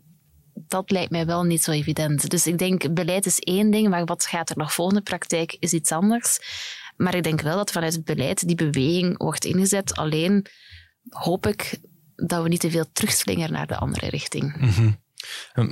dat 0.68 0.92
lijkt 0.92 1.12
mij 1.12 1.26
wel 1.26 1.44
niet 1.44 1.64
zo 1.64 1.72
evident. 1.72 2.30
Dus 2.30 2.48
ik 2.48 2.58
denk, 2.58 2.94
beleid 2.94 3.26
is 3.26 3.40
één 3.40 3.72
ding, 3.72 3.90
maar 3.90 4.06
wat 4.06 4.26
gaat 4.26 4.50
er 4.50 4.58
nog 4.58 4.74
volgende 4.74 5.02
praktijk 5.02 5.58
is 5.60 5.74
iets 5.74 5.92
anders. 5.92 6.40
Maar 6.98 7.16
ik 7.16 7.24
denk 7.24 7.42
wel 7.42 7.56
dat 7.56 7.72
vanuit 7.72 7.94
het 7.94 8.06
beleid 8.06 8.48
die 8.48 8.56
beweging 8.56 9.18
wordt 9.18 9.46
ingezet. 9.46 9.96
Alleen 9.96 10.46
hoop 11.10 11.48
ik 11.48 11.80
dat 12.16 12.44
we 12.44 12.50
niet 12.50 12.60
te 12.60 12.72
veel 12.72 12.86
terugslingeren 12.92 13.52
naar 13.52 13.68
de 13.68 13.78
andere 13.78 14.10
richting. 14.10 14.56
Mhm. 14.56 14.92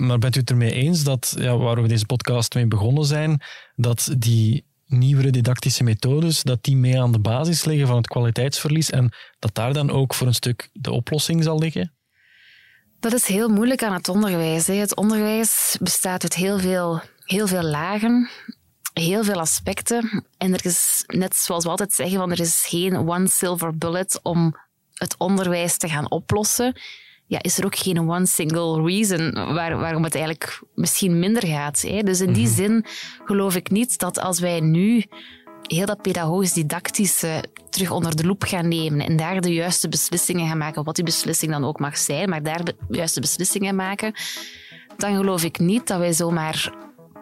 Maar 0.05 0.19
bent 0.19 0.35
u 0.35 0.39
het 0.39 0.49
ermee 0.49 0.71
eens 0.71 1.03
dat, 1.03 1.35
ja, 1.37 1.57
waar 1.57 1.81
we 1.81 1.87
deze 1.87 2.05
podcast 2.05 2.53
mee 2.53 2.67
begonnen 2.67 3.05
zijn, 3.05 3.41
dat 3.75 4.15
die 4.17 4.65
nieuwere 4.85 5.29
didactische 5.29 5.83
methodes, 5.83 6.43
dat 6.43 6.63
die 6.63 6.75
mee 6.75 7.01
aan 7.01 7.11
de 7.11 7.19
basis 7.19 7.65
liggen 7.65 7.87
van 7.87 7.95
het 7.95 8.07
kwaliteitsverlies 8.07 8.89
en 8.89 9.13
dat 9.39 9.55
daar 9.55 9.73
dan 9.73 9.91
ook 9.91 10.13
voor 10.13 10.27
een 10.27 10.33
stuk 10.33 10.69
de 10.73 10.91
oplossing 10.91 11.43
zal 11.43 11.59
liggen? 11.59 11.94
Dat 13.05 13.13
is 13.13 13.25
heel 13.25 13.49
moeilijk 13.49 13.83
aan 13.83 13.93
het 13.93 14.09
onderwijs. 14.09 14.67
Het 14.67 14.95
onderwijs 14.95 15.77
bestaat 15.81 16.23
uit 16.23 16.35
heel 16.35 16.59
veel, 16.59 17.01
heel 17.25 17.47
veel 17.47 17.63
lagen, 17.63 18.29
heel 18.93 19.23
veel 19.23 19.39
aspecten. 19.39 20.25
En 20.37 20.53
er 20.53 20.65
is, 20.65 21.03
net 21.07 21.35
zoals 21.35 21.63
we 21.63 21.69
altijd 21.69 21.93
zeggen, 21.93 22.17
van 22.17 22.31
er 22.31 22.39
is 22.39 22.65
geen 22.67 22.95
one 23.09 23.27
silver 23.27 23.77
bullet 23.77 24.19
om 24.23 24.55
het 24.93 25.15
onderwijs 25.17 25.77
te 25.77 25.89
gaan 25.89 26.11
oplossen. 26.11 26.79
Ja, 27.25 27.41
is 27.41 27.57
er 27.57 27.65
ook 27.65 27.75
geen 27.75 28.09
one 28.09 28.25
single 28.25 28.81
reason 28.81 29.33
waar, 29.33 29.77
waarom 29.77 30.03
het 30.03 30.15
eigenlijk 30.15 30.61
misschien 30.75 31.19
minder 31.19 31.47
gaat. 31.47 31.81
Hè? 31.81 32.01
Dus 32.01 32.21
in 32.21 32.33
die 32.33 32.47
mhm. 32.47 32.55
zin 32.55 32.85
geloof 33.25 33.55
ik 33.55 33.69
niet 33.69 33.97
dat 33.97 34.19
als 34.19 34.39
wij 34.39 34.59
nu 34.59 35.03
heel 35.67 35.85
dat 35.85 36.01
pedagogisch-didactische 36.01 37.43
terug 37.69 37.91
onder 37.91 38.15
de 38.15 38.25
loep 38.25 38.43
gaan 38.43 38.67
nemen 38.67 39.05
en 39.05 39.15
daar 39.15 39.41
de 39.41 39.53
juiste 39.53 39.89
beslissingen 39.89 40.47
gaan 40.47 40.57
maken, 40.57 40.83
wat 40.83 40.95
die 40.95 41.03
beslissing 41.03 41.51
dan 41.51 41.65
ook 41.65 41.79
mag 41.79 41.97
zijn, 41.97 42.29
maar 42.29 42.43
daar 42.43 42.63
de 42.63 42.75
juiste 42.89 43.19
beslissingen 43.19 43.75
maken, 43.75 44.13
dan 44.97 45.15
geloof 45.15 45.43
ik 45.43 45.59
niet 45.59 45.87
dat 45.87 45.99
wij 45.99 46.13
zomaar 46.13 46.73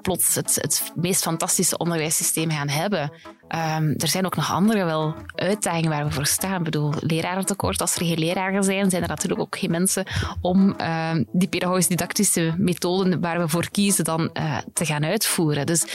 plots 0.02 0.36
het, 0.36 0.56
het 0.56 0.92
meest 0.96 1.22
fantastische 1.22 1.78
onderwijssysteem 1.78 2.52
gaan 2.52 2.70
hebben. 2.70 3.12
Um, 3.56 3.94
er 3.98 4.08
zijn 4.08 4.26
ook 4.26 4.36
nog 4.36 4.52
andere 4.52 4.84
wel 4.84 5.16
uitdagingen 5.36 5.90
waar 5.90 6.06
we 6.06 6.12
voor 6.12 6.26
staan. 6.26 6.58
Ik 6.58 6.64
bedoel, 6.64 6.94
lerarentekort. 7.00 7.82
Als 7.82 7.96
er 7.96 8.06
geen 8.06 8.20
leraren 8.20 8.64
zijn, 8.64 8.90
zijn 8.90 9.02
er 9.02 9.08
natuurlijk 9.08 9.42
ook 9.42 9.58
geen 9.58 9.72
mensen 9.72 10.06
om 10.42 10.76
uh, 10.82 11.12
die 11.32 11.48
pedagogisch-didactische 11.48 12.54
methoden 12.58 13.22
waar 13.22 13.40
we 13.40 13.48
voor 13.48 13.70
kiezen 13.72 14.04
dan 14.04 14.30
uh, 14.34 14.58
te 14.74 14.86
gaan 14.86 15.04
uitvoeren. 15.04 15.66
Dus 15.66 15.86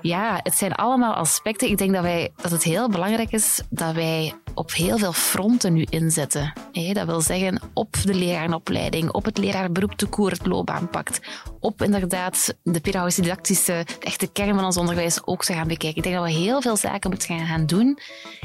ja, 0.00 0.40
het 0.42 0.54
zijn 0.54 0.72
allemaal 0.72 1.14
aspecten. 1.14 1.68
Ik 1.68 1.78
denk 1.78 1.92
dat, 1.92 2.02
wij, 2.02 2.32
dat 2.36 2.50
het 2.50 2.62
heel 2.62 2.88
belangrijk 2.88 3.32
is 3.32 3.60
dat 3.70 3.94
wij 3.94 4.34
op 4.54 4.72
heel 4.72 4.98
veel 4.98 5.12
fronten 5.12 5.72
nu 5.72 5.86
inzetten. 5.88 6.52
dat 6.92 7.06
wil 7.06 7.20
zeggen 7.20 7.60
op 7.74 7.96
de 8.02 8.14
lerarenopleiding, 8.14 9.10
op 9.10 9.24
het 9.24 9.38
leraarberoep 9.38 9.92
te 9.92 10.06
koer, 10.06 10.30
het 10.30 10.46
loopbaanpact, 10.46 11.20
op 11.60 11.82
inderdaad 11.82 12.54
de 12.62 12.80
pedagogisch-didactische, 12.80 13.84
de 13.86 14.06
echte 14.06 14.26
kern 14.26 14.54
van 14.54 14.64
ons 14.64 14.76
onderwijs 14.76 15.26
ook 15.26 15.44
te 15.44 15.52
gaan 15.52 15.68
bekijken. 15.68 15.96
Ik 15.96 16.02
denk 16.02 16.14
dat 16.14 16.24
we 16.24 16.30
heel 16.30 16.62
veel 16.62 16.76
zaken 16.86 17.10
moeten 17.10 17.46
gaan 17.46 17.66
doen 17.66 17.98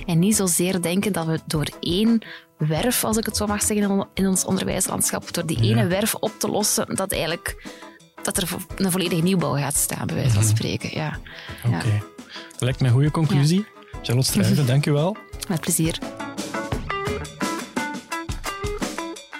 en 0.06 0.20
niet 0.20 0.36
zozeer 0.36 0.82
denken 0.82 1.14
dat 1.14 1.26
we 1.26 1.40
door 1.46 1.68
één 1.80 2.22
werf, 2.58 3.04
als 3.04 3.18
ik 3.18 3.26
het 3.26 3.38
zo 3.38 3.48
mag 3.48 3.62
zeggen, 3.64 4.08
in 4.14 4.28
ons 4.28 4.46
onderwijslandschap, 4.46 5.34
door 5.34 5.46
die 5.46 5.62
ene 5.62 5.88
werf 5.88 6.16
op 6.16 6.32
te 6.38 6.48
lossen, 6.48 6.96
dat 6.96 7.12
eigenlijk 7.12 7.70
dat 8.24 8.38
er 8.38 8.50
een 8.76 8.92
volledige 8.92 9.22
nieuwbouw 9.22 9.56
gaat 9.56 9.76
staan, 9.76 10.08
bij 10.08 10.16
wijze 10.16 10.32
van 10.32 10.44
mhm. 10.44 10.56
spreken. 10.56 10.90
Ja. 10.94 11.20
Oké. 11.66 12.02
Dat 12.52 12.62
lijkt 12.62 12.80
me 12.80 12.88
een 12.88 12.94
goede 12.94 13.12
conclusie. 13.12 13.60
Ja. 13.60 14.00
Charlotte 14.02 14.30
Strijven, 14.30 14.66
dank 14.66 14.86
u 14.86 14.92
wel. 14.92 15.18
Met 15.50 15.62
plezier. 15.62 15.98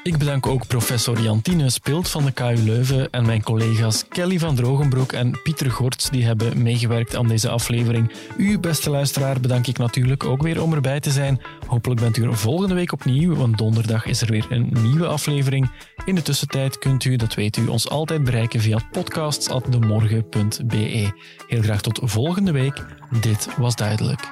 Ik 0.04 0.18
bedank 0.18 0.48
ook 0.48 0.68
professor 0.68 1.22
Jantine 1.22 1.70
Spilt 1.70 2.10
van 2.10 2.26
de 2.26 2.32
KU 2.32 2.56
Leuven 2.56 3.10
en 3.10 3.26
mijn 3.26 3.44
collega's 3.44 4.08
Kelly 4.08 4.40
van 4.40 4.56
Drogenbroek 4.56 5.12
en 5.12 5.40
Pieter 5.44 5.72
Gorts 5.72 6.10
die 6.10 6.26
hebben 6.26 6.62
meegewerkt 6.62 7.16
aan 7.16 7.28
deze 7.28 7.50
aflevering. 7.50 8.12
U, 8.38 8.60
beste 8.60 8.90
luisteraar, 8.90 9.40
bedank 9.40 9.68
ik 9.68 9.78
natuurlijk 9.78 10.24
ook 10.24 10.42
weer 10.42 10.62
om 10.62 10.74
erbij 10.74 11.00
te 11.00 11.12
zijn. 11.12 11.42
Hopelijk 11.68 12.02
bent 12.02 12.18
u 12.18 12.24
er 12.24 12.38
volgende 12.38 12.76
week 12.76 12.92
opnieuw, 12.92 13.36
want 13.36 13.58
donderdag 13.58 14.06
is 14.06 14.22
er 14.22 14.28
weer 14.28 14.46
een 14.50 14.70
nieuwe 14.82 15.08
aflevering. 15.08 15.72
In 16.06 16.16
de 16.16 16.22
tussentijd 16.22 16.78
kunt 16.78 17.04
u, 17.04 17.16
dat 17.16 17.34
weet 17.34 17.58
u, 17.58 17.68
ons 17.68 17.90
altijd 17.90 18.24
bereiken 18.24 18.60
via 18.60 18.80
podcasts.demorgen.be. 18.92 21.12
Heel 21.48 21.62
graag 21.62 21.82
tot 21.82 22.00
volgende 22.04 22.52
week. 22.52 22.86
Dit 23.22 23.48
was 23.58 23.76
duidelijk. 23.76 24.32